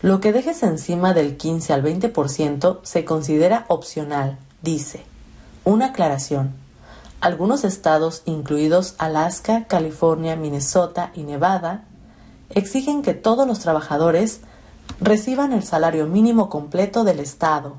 Lo 0.00 0.20
que 0.20 0.32
dejes 0.32 0.62
encima 0.62 1.12
del 1.12 1.36
15 1.36 1.74
al 1.74 1.84
20% 1.84 2.78
se 2.84 3.04
considera 3.04 3.66
opcional, 3.68 4.38
dice. 4.62 5.02
Una 5.64 5.86
aclaración. 5.86 6.67
Algunos 7.20 7.64
estados, 7.64 8.22
incluidos 8.26 8.94
Alaska, 8.98 9.64
California, 9.66 10.36
Minnesota 10.36 11.10
y 11.14 11.24
Nevada, 11.24 11.82
exigen 12.50 13.02
que 13.02 13.14
todos 13.14 13.46
los 13.46 13.58
trabajadores 13.58 14.40
reciban 15.00 15.52
el 15.52 15.64
salario 15.64 16.06
mínimo 16.06 16.48
completo 16.48 17.02
del 17.02 17.18
estado. 17.18 17.76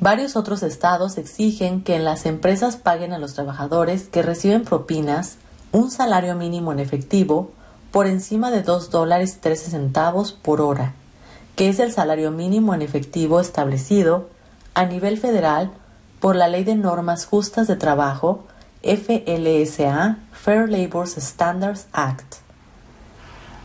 Varios 0.00 0.34
otros 0.34 0.62
estados 0.62 1.18
exigen 1.18 1.82
que 1.82 1.98
las 1.98 2.24
empresas 2.24 2.76
paguen 2.76 3.12
a 3.12 3.18
los 3.18 3.34
trabajadores 3.34 4.08
que 4.08 4.22
reciben 4.22 4.64
propinas 4.64 5.36
un 5.72 5.90
salario 5.90 6.34
mínimo 6.36 6.72
en 6.72 6.78
efectivo 6.78 7.50
por 7.90 8.06
encima 8.06 8.50
de 8.50 8.62
2 8.62 8.90
dólares 8.90 9.40
13 9.40 9.70
centavos 9.70 10.32
por 10.32 10.60
hora, 10.60 10.94
que 11.54 11.68
es 11.68 11.78
el 11.78 11.92
salario 11.92 12.30
mínimo 12.30 12.74
en 12.74 12.82
efectivo 12.82 13.40
establecido 13.40 14.28
a 14.74 14.84
nivel 14.86 15.18
federal 15.18 15.70
por 16.24 16.36
la 16.36 16.48
Ley 16.48 16.64
de 16.64 16.74
Normas 16.74 17.26
Justas 17.26 17.66
de 17.66 17.76
Trabajo, 17.76 18.44
FLSA, 18.82 20.16
Fair 20.32 20.70
Labor 20.70 21.06
Standards 21.06 21.86
Act. 21.92 22.36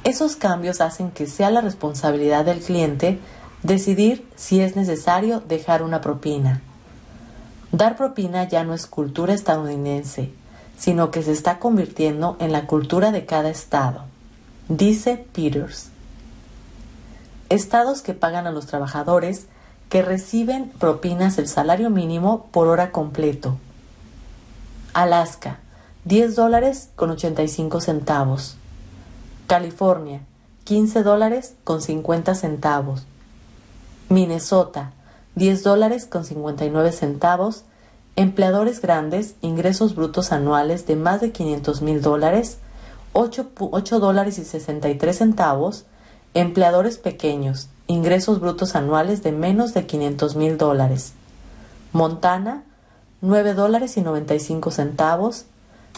Esos 0.04 0.36
cambios 0.36 0.82
hacen 0.82 1.12
que 1.12 1.26
sea 1.26 1.52
la 1.52 1.62
responsabilidad 1.62 2.44
del 2.44 2.60
cliente 2.60 3.18
decidir 3.64 4.28
si 4.36 4.60
es 4.60 4.76
necesario 4.76 5.40
dejar 5.40 5.84
una 5.84 6.02
propina. 6.02 6.62
Dar 7.72 7.96
propina 7.96 8.46
ya 8.50 8.66
no 8.66 8.74
es 8.74 8.88
cultura 8.88 9.34
estadounidense, 9.34 10.34
sino 10.78 11.12
que 11.12 11.24
se 11.24 11.32
está 11.32 11.60
convirtiendo 11.60 12.36
en 12.42 12.52
la 12.52 12.68
cultura 12.68 13.14
de 13.14 13.26
cada 13.26 13.50
estado. 13.50 14.04
Dice 14.68 15.26
Peters. 15.32 15.92
Estados 17.48 18.02
que 18.02 18.14
pagan 18.14 18.48
a 18.48 18.52
los 18.52 18.66
trabajadores 18.66 19.46
que 19.90 20.04
reciben 20.04 20.70
propinas 20.70 21.38
el 21.40 21.48
salario 21.48 21.90
mínimo 21.90 22.46
por 22.52 22.68
hora 22.68 22.92
completo. 22.92 23.58
Alaska, 24.94 25.60
10 26.06 26.36
dólares 26.36 26.90
con 26.96 27.10
85 27.10 27.82
centavos. 27.82 28.56
California, 29.48 30.22
15 30.66 31.04
dólares 31.04 31.56
con 31.64 31.82
50 31.82 32.36
centavos. 32.36 33.06
Minnesota, 34.10 34.92
10 35.36 35.64
dólares 35.64 36.06
con 36.06 36.24
59 36.24 36.92
centavos. 36.92 37.64
Empleadores 38.16 38.82
grandes, 38.82 39.36
ingresos 39.42 39.96
brutos 39.96 40.32
anuales 40.32 40.86
de 40.86 40.96
más 40.96 41.22
de 41.22 41.32
500 41.32 41.82
mil 41.82 42.02
dólares, 42.02 42.58
8, 43.14 44.00
dólares 44.00 44.38
y 44.38 44.46
63 44.46 45.18
centavos, 45.18 45.86
empleadores 46.34 46.98
pequeños, 46.98 47.70
ingresos 47.88 48.40
brutos 48.40 48.76
anuales 48.76 49.24
de 49.24 49.32
menos 49.32 49.74
de 49.74 49.86
500 49.86 50.36
mil 50.36 50.58
dólares. 50.58 51.14
Montana, 51.92 52.64
9 53.22 53.54
dólares 53.54 53.98
y 53.98 54.02
95 54.02 54.72
centavos, 54.72 55.46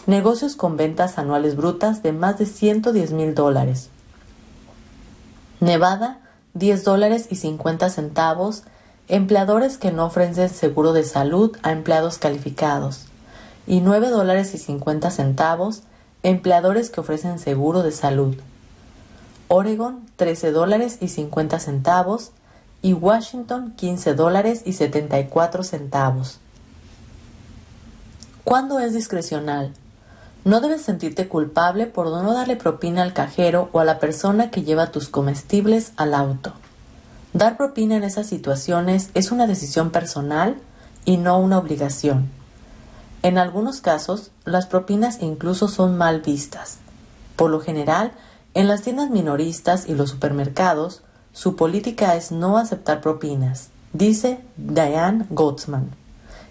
negocios 0.06 0.56
con 0.56 0.76
ventas 0.76 1.18
anuales 1.18 1.56
brutas 1.56 2.02
de 2.02 2.12
más 2.12 2.38
de 2.38 2.46
110 2.46 3.12
mil 3.12 3.34
dólares. 3.34 3.88
Nevada, 5.60 6.20
10 6.54 6.84
dólares 6.84 7.28
y 7.30 7.36
50 7.36 7.88
centavos, 7.90 8.64
empleadores 9.08 9.78
que 9.78 9.92
no 9.92 10.06
ofrecen 10.06 10.48
seguro 10.48 10.92
de 10.92 11.04
salud 11.04 11.56
a 11.62 11.72
empleados 11.72 12.18
calificados. 12.18 13.06
Y 13.66 13.80
9 13.80 14.08
dólares 14.08 14.54
y 14.54 14.58
50 14.58 15.10
centavos, 15.10 15.82
Empleadores 16.24 16.88
que 16.90 17.00
ofrecen 17.00 17.40
seguro 17.40 17.82
de 17.82 17.90
salud. 17.90 18.36
Oregon, 19.54 20.06
13 20.16 20.50
dólares 20.50 20.96
y 21.02 21.08
50 21.08 21.58
centavos. 21.58 22.30
Y 22.80 22.94
Washington, 22.94 23.74
15 23.76 24.14
dólares 24.14 24.62
y 24.64 24.72
74 24.72 25.62
centavos. 25.62 26.38
¿Cuándo 28.44 28.80
es 28.80 28.94
discrecional? 28.94 29.74
No 30.46 30.62
debes 30.62 30.80
sentirte 30.80 31.28
culpable 31.28 31.86
por 31.86 32.06
no 32.06 32.32
darle 32.32 32.56
propina 32.56 33.02
al 33.02 33.12
cajero 33.12 33.68
o 33.72 33.80
a 33.80 33.84
la 33.84 33.98
persona 33.98 34.50
que 34.50 34.62
lleva 34.62 34.90
tus 34.90 35.10
comestibles 35.10 35.92
al 35.96 36.14
auto. 36.14 36.54
Dar 37.34 37.58
propina 37.58 37.96
en 37.96 38.04
esas 38.04 38.26
situaciones 38.26 39.10
es 39.12 39.32
una 39.32 39.46
decisión 39.46 39.90
personal 39.90 40.56
y 41.04 41.18
no 41.18 41.38
una 41.38 41.58
obligación. 41.58 42.30
En 43.22 43.36
algunos 43.36 43.82
casos, 43.82 44.30
las 44.46 44.66
propinas 44.66 45.20
incluso 45.20 45.68
son 45.68 45.98
mal 45.98 46.22
vistas. 46.22 46.78
Por 47.36 47.50
lo 47.50 47.60
general, 47.60 48.12
en 48.54 48.68
las 48.68 48.82
tiendas 48.82 49.10
minoristas 49.10 49.88
y 49.88 49.94
los 49.94 50.10
supermercados, 50.10 51.02
su 51.32 51.56
política 51.56 52.16
es 52.16 52.32
no 52.32 52.58
aceptar 52.58 53.00
propinas, 53.00 53.70
dice 53.92 54.40
Diane 54.56 55.24
Gottsman, 55.30 55.90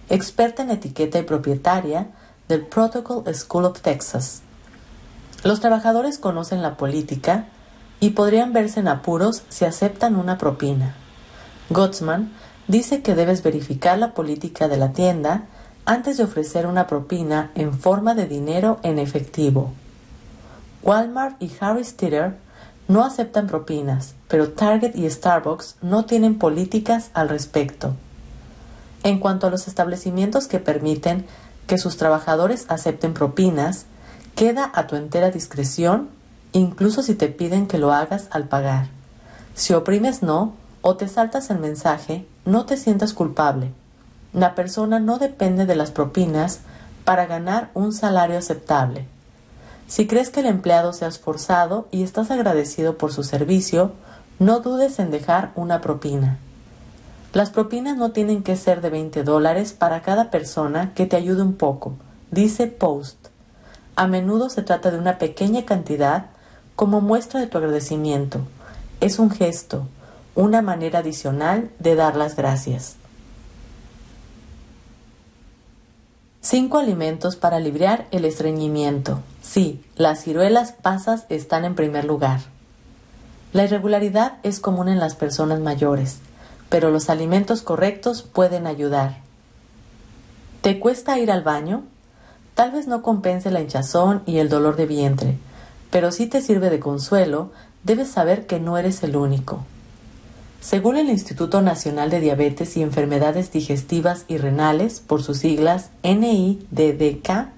experta 0.09 0.63
en 0.63 0.71
etiqueta 0.71 1.19
y 1.19 1.23
propietaria 1.23 2.07
del 2.47 2.65
Protocol 2.65 3.23
School 3.35 3.65
of 3.65 3.81
Texas. 3.81 4.41
Los 5.43 5.59
trabajadores 5.59 6.17
conocen 6.17 6.61
la 6.61 6.75
política 6.75 7.45
y 7.99 8.11
podrían 8.11 8.51
verse 8.51 8.79
en 8.79 8.87
apuros 8.87 9.43
si 9.49 9.65
aceptan 9.65 10.15
una 10.15 10.37
propina. 10.39 10.95
Gottsman 11.69 12.31
dice 12.67 13.03
que 13.03 13.15
debes 13.15 13.43
verificar 13.43 13.99
la 13.99 14.13
política 14.13 14.67
de 14.67 14.77
la 14.77 14.91
tienda 14.91 15.43
antes 15.85 16.17
de 16.17 16.23
ofrecer 16.23 16.65
una 16.65 16.87
propina 16.87 17.51
en 17.55 17.73
forma 17.73 18.15
de 18.15 18.27
dinero 18.27 18.79
en 18.81 18.97
efectivo. 18.97 19.71
Walmart 20.83 21.41
y 21.41 21.51
Harris 21.59 21.95
Teeter 21.95 22.35
no 22.87 23.05
aceptan 23.05 23.47
propinas, 23.47 24.15
pero 24.27 24.49
Target 24.49 24.95
y 24.95 25.09
Starbucks 25.09 25.77
no 25.81 26.05
tienen 26.05 26.37
políticas 26.37 27.11
al 27.13 27.29
respecto. 27.29 27.95
En 29.03 29.19
cuanto 29.19 29.47
a 29.47 29.49
los 29.49 29.67
establecimientos 29.67 30.47
que 30.47 30.59
permiten 30.59 31.25
que 31.67 31.77
sus 31.77 31.97
trabajadores 31.97 32.65
acepten 32.67 33.13
propinas, 33.13 33.85
queda 34.35 34.71
a 34.73 34.87
tu 34.87 34.95
entera 34.95 35.31
discreción, 35.31 36.09
incluso 36.51 37.01
si 37.01 37.15
te 37.15 37.27
piden 37.27 37.67
que 37.67 37.77
lo 37.77 37.93
hagas 37.93 38.27
al 38.31 38.45
pagar. 38.45 38.87
Si 39.53 39.73
oprimes 39.73 40.21
no 40.23 40.53
o 40.81 40.95
te 40.97 41.07
saltas 41.07 41.49
el 41.49 41.59
mensaje, 41.59 42.25
no 42.45 42.65
te 42.65 42.77
sientas 42.77 43.13
culpable. 43.13 43.71
La 44.33 44.55
persona 44.55 44.99
no 44.99 45.17
depende 45.19 45.65
de 45.65 45.75
las 45.75 45.91
propinas 45.91 46.59
para 47.05 47.25
ganar 47.25 47.69
un 47.73 47.93
salario 47.93 48.37
aceptable. 48.37 49.05
Si 49.91 50.07
crees 50.07 50.29
que 50.29 50.39
el 50.39 50.45
empleado 50.45 50.93
se 50.93 51.03
ha 51.03 51.09
esforzado 51.09 51.89
y 51.91 52.03
estás 52.03 52.31
agradecido 52.31 52.97
por 52.97 53.11
su 53.11 53.23
servicio, 53.23 53.91
no 54.39 54.61
dudes 54.61 54.99
en 54.99 55.11
dejar 55.11 55.51
una 55.55 55.81
propina. 55.81 56.37
Las 57.33 57.49
propinas 57.49 57.97
no 57.97 58.13
tienen 58.13 58.41
que 58.41 58.55
ser 58.55 58.79
de 58.79 58.89
20 58.89 59.23
dólares 59.23 59.73
para 59.73 60.01
cada 60.01 60.31
persona 60.31 60.93
que 60.93 61.07
te 61.07 61.17
ayude 61.17 61.41
un 61.41 61.55
poco, 61.55 61.97
dice 62.31 62.67
Post. 62.67 63.17
A 63.97 64.07
menudo 64.07 64.49
se 64.49 64.61
trata 64.61 64.91
de 64.91 64.97
una 64.97 65.17
pequeña 65.17 65.65
cantidad 65.65 66.27
como 66.77 67.01
muestra 67.01 67.41
de 67.41 67.47
tu 67.47 67.57
agradecimiento. 67.57 68.39
Es 69.01 69.19
un 69.19 69.29
gesto, 69.29 69.89
una 70.35 70.61
manera 70.61 70.99
adicional 70.99 71.69
de 71.79 71.95
dar 71.95 72.15
las 72.15 72.37
gracias. 72.37 72.95
Cinco 76.39 76.77
alimentos 76.77 77.35
para 77.35 77.57
aliviar 77.57 78.07
el 78.11 78.23
estreñimiento. 78.23 79.19
Sí, 79.41 79.83
las 79.95 80.23
ciruelas 80.23 80.71
pasas 80.71 81.25
están 81.29 81.65
en 81.65 81.75
primer 81.75 82.05
lugar. 82.05 82.41
La 83.53 83.63
irregularidad 83.65 84.37
es 84.43 84.59
común 84.59 84.87
en 84.87 84.99
las 84.99 85.15
personas 85.15 85.59
mayores, 85.59 86.19
pero 86.69 86.91
los 86.91 87.09
alimentos 87.09 87.61
correctos 87.61 88.21
pueden 88.21 88.67
ayudar. 88.67 89.17
¿Te 90.61 90.79
cuesta 90.79 91.19
ir 91.19 91.31
al 91.31 91.43
baño? 91.43 91.83
Tal 92.53 92.71
vez 92.71 92.87
no 92.87 93.01
compense 93.01 93.49
la 93.51 93.61
hinchazón 93.61 94.21
y 94.25 94.37
el 94.37 94.47
dolor 94.47 94.75
de 94.75 94.85
vientre, 94.85 95.37
pero 95.89 96.11
si 96.11 96.27
te 96.27 96.41
sirve 96.41 96.69
de 96.69 96.79
consuelo, 96.79 97.51
debes 97.83 98.09
saber 98.09 98.45
que 98.45 98.59
no 98.59 98.77
eres 98.77 99.01
el 99.03 99.15
único. 99.15 99.65
Según 100.61 100.95
el 100.95 101.09
Instituto 101.09 101.63
Nacional 101.63 102.11
de 102.11 102.19
Diabetes 102.19 102.77
y 102.77 102.83
Enfermedades 102.83 103.51
Digestivas 103.51 104.25
y 104.27 104.37
Renales, 104.37 104.99
por 104.99 105.23
sus 105.23 105.39
siglas 105.39 105.89
NIDDK, 106.03 107.49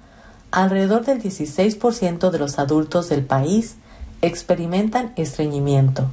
alrededor 0.54 1.04
del 1.04 1.20
16% 1.20 2.30
de 2.30 2.38
los 2.38 2.60
adultos 2.60 3.10
del 3.10 3.26
país 3.26 3.76
experimentan 4.22 5.12
estreñimiento. 5.16 6.12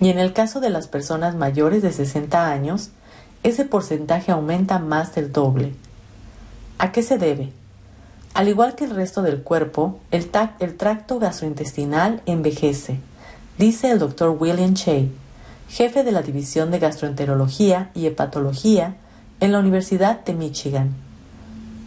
Y 0.00 0.08
en 0.08 0.18
el 0.18 0.32
caso 0.32 0.60
de 0.60 0.70
las 0.70 0.88
personas 0.88 1.34
mayores 1.34 1.82
de 1.82 1.92
60 1.92 2.50
años, 2.50 2.88
ese 3.42 3.66
porcentaje 3.66 4.32
aumenta 4.32 4.78
más 4.78 5.14
del 5.14 5.30
doble. 5.30 5.74
¿A 6.78 6.90
qué 6.90 7.02
se 7.02 7.18
debe? 7.18 7.52
Al 8.32 8.48
igual 8.48 8.76
que 8.76 8.84
el 8.84 8.94
resto 8.96 9.20
del 9.20 9.42
cuerpo, 9.42 10.00
el, 10.10 10.30
tracto 10.30 11.18
gastrointestinal 11.18 12.22
envejece, 12.24 12.98
dice 13.58 13.90
el 13.90 13.98
Dr. 13.98 14.38
William 14.40 14.72
Che, 14.72 15.10
jefe 15.68 16.02
de 16.02 16.12
la 16.12 16.22
División 16.22 16.70
de 16.70 16.78
Gastroenterología 16.78 17.90
y 17.94 18.06
Hepatología 18.06 18.96
en 19.40 19.52
la 19.52 19.58
Universidad 19.58 20.24
de 20.24 20.32
Michigan. 20.32 21.09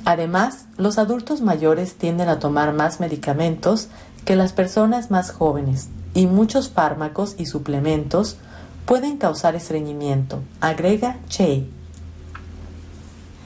Además, 0.06 0.66
los 0.78 0.98
adultos 0.98 1.42
mayores 1.42 1.96
tienden 1.96 2.28
a 2.30 2.39
tomar 2.39 2.74
más 2.74 3.00
medicamentos 3.00 3.88
que 4.26 4.36
las 4.36 4.52
personas 4.52 5.12
más 5.12 5.32
jóvenes 5.32 5.89
y 6.13 6.28
muchos 6.28 6.70
fármacos 6.70 7.36
y 7.38 7.46
suplementos 7.46 8.38
pueden 8.86 9.18
causar 9.18 9.56
estreñimiento, 9.56 10.42
agrega 10.60 11.18
Che. 11.30 11.66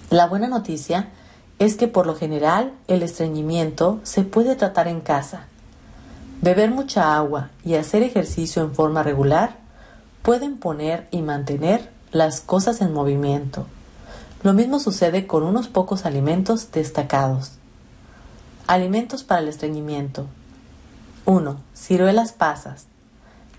La 0.09 0.27
buena 0.27 0.47
noticia 0.47 1.09
es 1.59 1.75
que 1.75 1.87
por 1.87 2.07
lo 2.07 2.15
general 2.15 2.73
el 2.87 3.03
estreñimiento 3.03 3.99
se 4.03 4.23
puede 4.23 4.55
tratar 4.55 4.87
en 4.87 5.01
casa. 5.01 5.45
Beber 6.41 6.71
mucha 6.71 7.15
agua 7.15 7.49
y 7.63 7.75
hacer 7.75 8.03
ejercicio 8.03 8.63
en 8.63 8.73
forma 8.73 9.03
regular 9.03 9.57
pueden 10.21 10.57
poner 10.57 11.07
y 11.11 11.21
mantener 11.21 11.89
las 12.11 12.41
cosas 12.41 12.81
en 12.81 12.93
movimiento. 12.93 13.65
Lo 14.43 14.53
mismo 14.53 14.79
sucede 14.79 15.25
con 15.25 15.43
unos 15.43 15.67
pocos 15.67 16.05
alimentos 16.05 16.71
destacados. 16.71 17.53
Alimentos 18.67 19.23
para 19.23 19.41
el 19.41 19.47
estreñimiento. 19.47 20.27
1. 21.25 21.57
Ciruelas 21.73 22.33
pasas. 22.33 22.85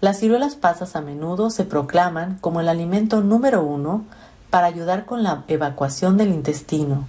Las 0.01 0.21
ciruelas 0.21 0.55
pasas 0.55 0.95
a 0.95 1.01
menudo 1.01 1.51
se 1.51 1.64
proclaman 1.64 2.38
como 2.41 2.61
el 2.61 2.69
alimento 2.69 3.21
número 3.23 3.64
uno 3.64 4.05
para 4.51 4.69
ayudar 4.69 5.05
con 5.05 5.25
la 5.25 5.43
evacuación 5.49 6.17
del 6.17 6.29
intestino 6.29 7.09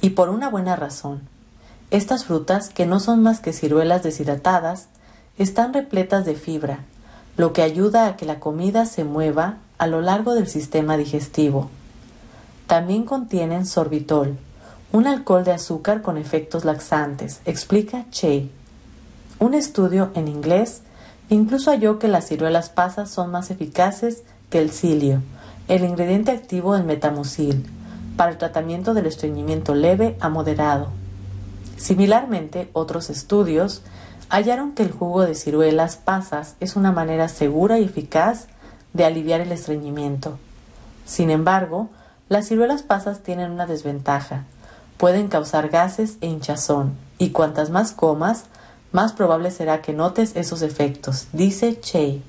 y 0.00 0.10
por 0.10 0.28
una 0.28 0.48
buena 0.48 0.76
razón. 0.76 1.22
Estas 1.90 2.24
frutas, 2.24 2.68
que 2.68 2.86
no 2.86 3.00
son 3.00 3.22
más 3.22 3.40
que 3.40 3.52
ciruelas 3.52 4.04
deshidratadas, 4.04 4.86
están 5.36 5.74
repletas 5.74 6.24
de 6.24 6.36
fibra, 6.36 6.84
lo 7.36 7.52
que 7.52 7.62
ayuda 7.62 8.06
a 8.06 8.16
que 8.16 8.24
la 8.24 8.38
comida 8.38 8.86
se 8.86 9.02
mueva 9.02 9.56
a 9.78 9.88
lo 9.88 10.00
largo 10.00 10.34
del 10.34 10.46
sistema 10.46 10.96
digestivo. 10.96 11.70
También 12.70 13.02
contienen 13.02 13.66
sorbitol, 13.66 14.38
un 14.92 15.08
alcohol 15.08 15.42
de 15.42 15.50
azúcar 15.50 16.02
con 16.02 16.16
efectos 16.16 16.64
laxantes, 16.64 17.40
explica 17.44 18.04
Che. 18.10 18.48
Un 19.40 19.54
estudio 19.54 20.12
en 20.14 20.28
inglés 20.28 20.82
incluso 21.30 21.72
halló 21.72 21.98
que 21.98 22.06
las 22.06 22.28
ciruelas 22.28 22.70
pasas 22.70 23.10
son 23.10 23.32
más 23.32 23.50
eficaces 23.50 24.22
que 24.50 24.60
el 24.60 24.70
cilio, 24.70 25.20
el 25.66 25.84
ingrediente 25.84 26.30
activo 26.30 26.74
del 26.74 26.84
metamucil, 26.84 27.68
para 28.16 28.30
el 28.30 28.38
tratamiento 28.38 28.94
del 28.94 29.06
estreñimiento 29.06 29.74
leve 29.74 30.16
a 30.20 30.28
moderado. 30.28 30.90
Similarmente, 31.76 32.70
otros 32.72 33.10
estudios 33.10 33.82
hallaron 34.28 34.74
que 34.74 34.84
el 34.84 34.92
jugo 34.92 35.22
de 35.22 35.34
ciruelas 35.34 35.96
pasas 35.96 36.54
es 36.60 36.76
una 36.76 36.92
manera 36.92 37.26
segura 37.26 37.80
y 37.80 37.84
eficaz 37.86 38.46
de 38.92 39.06
aliviar 39.06 39.40
el 39.40 39.50
estreñimiento. 39.50 40.38
Sin 41.04 41.30
embargo, 41.30 41.90
las 42.30 42.46
ciruelas 42.46 42.82
pasas 42.84 43.20
tienen 43.20 43.50
una 43.50 43.66
desventaja. 43.66 44.44
Pueden 44.96 45.26
causar 45.26 45.68
gases 45.68 46.16
e 46.20 46.28
hinchazón, 46.28 46.94
y 47.18 47.30
cuantas 47.30 47.70
más 47.70 47.90
comas, 47.90 48.44
más 48.92 49.12
probable 49.12 49.50
será 49.50 49.82
que 49.82 49.92
notes 49.92 50.36
esos 50.36 50.62
efectos, 50.62 51.26
dice 51.32 51.78
Che. 51.80 52.22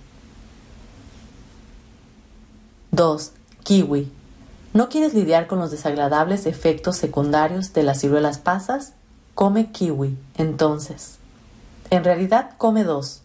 2. 2.89 3.31
Kiwi. 3.63 4.11
¿No 4.73 4.89
quieres 4.89 5.13
lidiar 5.13 5.45
con 5.45 5.59
los 5.59 5.69
desagradables 5.69 6.47
efectos 6.47 6.97
secundarios 6.97 7.71
de 7.73 7.83
las 7.83 7.99
ciruelas 7.99 8.39
pasas? 8.39 8.93
Come 9.35 9.71
kiwi, 9.71 10.17
entonces. 10.35 11.17
En 11.91 12.03
realidad, 12.03 12.51
come 12.57 12.83
dos. 12.83 13.21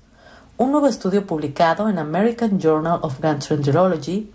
Un 0.58 0.72
nuevo 0.72 0.88
estudio 0.88 1.26
publicado 1.26 1.88
en 1.88 1.98
American 1.98 2.60
Journal 2.60 2.98
of 3.02 3.20
Gastroenterology 3.20 4.30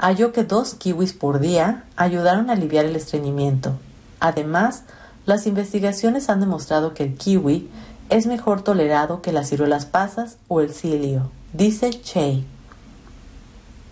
halló 0.00 0.32
que 0.32 0.44
dos 0.44 0.74
kiwis 0.74 1.12
por 1.12 1.40
día 1.40 1.84
ayudaron 1.96 2.48
a 2.48 2.54
aliviar 2.54 2.86
el 2.86 2.96
estreñimiento. 2.96 3.74
Además, 4.18 4.84
las 5.26 5.46
investigaciones 5.46 6.30
han 6.30 6.40
demostrado 6.40 6.94
que 6.94 7.04
el 7.04 7.16
kiwi 7.16 7.68
es 8.08 8.26
mejor 8.26 8.62
tolerado 8.62 9.20
que 9.20 9.32
las 9.32 9.50
ciruelas 9.50 9.84
pasas 9.84 10.38
o 10.48 10.60
el 10.60 10.72
cilio, 10.72 11.30
dice 11.52 11.90
Che. 11.90 12.42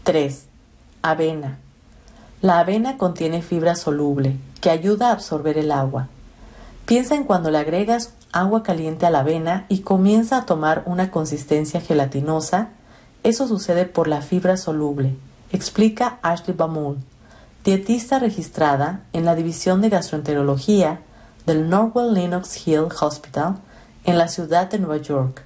3. 0.05 0.45
Avena. 1.03 1.59
La 2.41 2.61
avena 2.61 2.97
contiene 2.97 3.43
fibra 3.43 3.77
soluble 3.77 4.37
que 4.61 4.71
ayuda 4.71 5.09
a 5.09 5.13
absorber 5.13 5.59
el 5.59 5.71
agua. 5.71 6.09
Piensa 6.87 7.15
en 7.15 7.25
cuando 7.25 7.51
le 7.51 7.59
agregas 7.59 8.15
agua 8.33 8.63
caliente 8.63 9.05
a 9.05 9.11
la 9.11 9.21
avena 9.21 9.67
y 9.69 9.81
comienza 9.81 10.39
a 10.39 10.47
tomar 10.47 10.83
una 10.87 11.11
consistencia 11.11 11.81
gelatinosa. 11.81 12.71
Eso 13.23 13.47
sucede 13.47 13.85
por 13.85 14.09
la 14.09 14.23
fibra 14.23 14.57
soluble, 14.57 15.17
explica 15.53 16.19
Ashley 16.23 16.57
Bamul, 16.57 16.99
dietista 17.65 18.19
registrada 18.19 19.01
en 19.13 19.25
la 19.25 19.35
División 19.35 19.81
de 19.81 19.89
Gastroenterología 19.89 21.01
del 21.47 21.69
Norwell 21.69 22.15
Lenox 22.15 22.67
Hill 22.67 22.89
Hospital 23.01 23.57
en 24.05 24.19
la 24.19 24.29
ciudad 24.29 24.71
de 24.71 24.79
Nueva 24.79 24.99
York. 24.99 25.43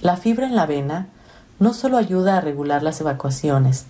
La 0.00 0.16
fibra 0.16 0.46
en 0.46 0.56
la 0.56 0.62
avena 0.62 1.08
no 1.58 1.74
solo 1.74 1.96
ayuda 1.96 2.36
a 2.36 2.40
regular 2.40 2.82
las 2.82 3.00
evacuaciones, 3.00 3.86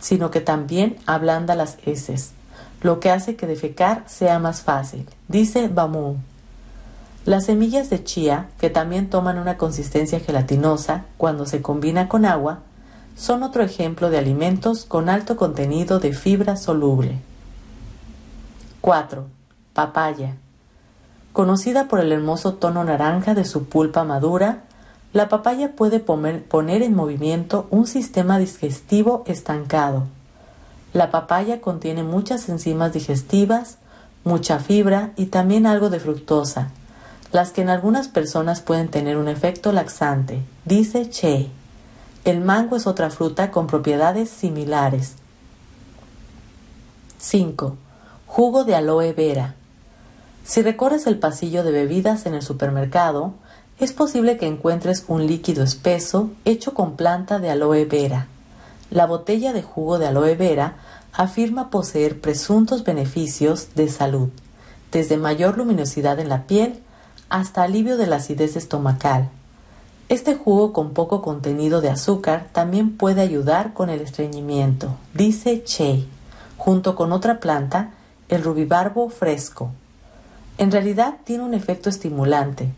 sino 0.00 0.30
que 0.30 0.40
también 0.40 0.96
ablanda 1.06 1.54
las 1.54 1.78
heces, 1.84 2.32
lo 2.80 2.98
que 2.98 3.10
hace 3.10 3.36
que 3.36 3.46
defecar 3.46 4.04
sea 4.06 4.38
más 4.38 4.62
fácil, 4.62 5.06
dice 5.28 5.68
Bamu. 5.68 6.16
Las 7.24 7.46
semillas 7.46 7.88
de 7.90 8.02
chía, 8.02 8.48
que 8.58 8.70
también 8.70 9.08
toman 9.08 9.38
una 9.38 9.56
consistencia 9.56 10.18
gelatinosa 10.18 11.04
cuando 11.16 11.46
se 11.46 11.62
combina 11.62 12.08
con 12.08 12.24
agua, 12.24 12.58
son 13.16 13.42
otro 13.42 13.62
ejemplo 13.62 14.10
de 14.10 14.18
alimentos 14.18 14.84
con 14.84 15.08
alto 15.08 15.36
contenido 15.36 16.00
de 16.00 16.12
fibra 16.12 16.56
soluble. 16.56 17.18
4. 18.80 19.26
Papaya. 19.74 20.36
Conocida 21.32 21.88
por 21.88 22.00
el 22.00 22.12
hermoso 22.12 22.54
tono 22.54 22.84
naranja 22.84 23.34
de 23.34 23.44
su 23.44 23.64
pulpa 23.64 24.04
madura, 24.04 24.64
la 25.12 25.28
papaya 25.28 25.72
puede 25.76 26.00
poner 26.00 26.82
en 26.82 26.94
movimiento 26.94 27.66
un 27.70 27.86
sistema 27.86 28.38
digestivo 28.38 29.24
estancado. 29.26 30.04
La 30.92 31.10
papaya 31.10 31.60
contiene 31.60 32.02
muchas 32.02 32.48
enzimas 32.48 32.92
digestivas, 32.92 33.78
mucha 34.24 34.58
fibra 34.58 35.12
y 35.16 35.26
también 35.26 35.66
algo 35.66 35.90
de 35.90 36.00
fructosa, 36.00 36.70
las 37.30 37.50
que 37.50 37.62
en 37.62 37.70
algunas 37.70 38.08
personas 38.08 38.60
pueden 38.60 38.88
tener 38.88 39.16
un 39.16 39.28
efecto 39.28 39.72
laxante, 39.72 40.42
dice 40.64 41.08
Che. 41.08 41.50
El 42.24 42.40
mango 42.40 42.76
es 42.76 42.86
otra 42.86 43.10
fruta 43.10 43.50
con 43.50 43.66
propiedades 43.66 44.30
similares. 44.30 45.14
5. 47.18 47.76
Jugo 48.28 48.62
de 48.62 48.76
aloe 48.76 49.12
vera. 49.12 49.56
Si 50.44 50.62
recorres 50.62 51.08
el 51.08 51.18
pasillo 51.18 51.64
de 51.64 51.72
bebidas 51.72 52.26
en 52.26 52.34
el 52.34 52.42
supermercado, 52.42 53.34
es 53.80 53.92
posible 53.92 54.36
que 54.36 54.46
encuentres 54.46 55.04
un 55.08 55.26
líquido 55.26 55.64
espeso 55.64 56.30
hecho 56.44 56.74
con 56.74 56.94
planta 56.94 57.40
de 57.40 57.50
aloe 57.50 57.84
vera. 57.86 58.28
La 58.90 59.06
botella 59.06 59.52
de 59.52 59.62
jugo 59.62 59.98
de 59.98 60.06
aloe 60.06 60.36
vera 60.36 60.76
afirma 61.12 61.70
poseer 61.70 62.20
presuntos 62.20 62.84
beneficios 62.84 63.74
de 63.74 63.88
salud, 63.88 64.28
desde 64.92 65.16
mayor 65.16 65.58
luminosidad 65.58 66.20
en 66.20 66.28
la 66.28 66.46
piel 66.46 66.84
hasta 67.30 67.64
alivio 67.64 67.96
de 67.96 68.06
la 68.06 68.16
acidez 68.16 68.54
estomacal. 68.54 69.28
Este 70.12 70.34
jugo 70.34 70.74
con 70.74 70.92
poco 70.92 71.22
contenido 71.22 71.80
de 71.80 71.88
azúcar 71.88 72.50
también 72.52 72.98
puede 72.98 73.22
ayudar 73.22 73.72
con 73.72 73.88
el 73.88 74.02
estreñimiento, 74.02 74.90
dice 75.14 75.64
Che, 75.64 76.04
junto 76.58 76.96
con 76.96 77.12
otra 77.12 77.40
planta, 77.40 77.92
el 78.28 78.44
rubibarbo 78.44 79.08
fresco. 79.08 79.70
En 80.58 80.70
realidad 80.70 81.14
tiene 81.24 81.44
un 81.44 81.54
efecto 81.54 81.88
estimulante, 81.88 82.68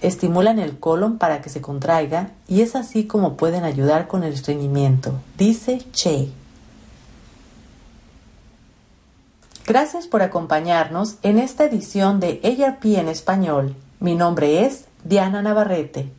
estimulan 0.00 0.58
el 0.58 0.80
colon 0.80 1.18
para 1.18 1.40
que 1.42 1.48
se 1.48 1.60
contraiga 1.60 2.32
y 2.48 2.62
es 2.62 2.74
así 2.74 3.06
como 3.06 3.36
pueden 3.36 3.62
ayudar 3.62 4.08
con 4.08 4.24
el 4.24 4.32
estreñimiento, 4.32 5.12
dice 5.38 5.84
Che. 5.92 6.32
Gracias 9.64 10.08
por 10.08 10.22
acompañarnos 10.22 11.18
en 11.22 11.38
esta 11.38 11.66
edición 11.66 12.18
de 12.18 12.40
ARP 12.42 12.84
en 12.86 13.06
español. 13.06 13.76
Mi 14.00 14.16
nombre 14.16 14.66
es 14.66 14.86
Diana 15.04 15.40
Navarrete. 15.40 16.18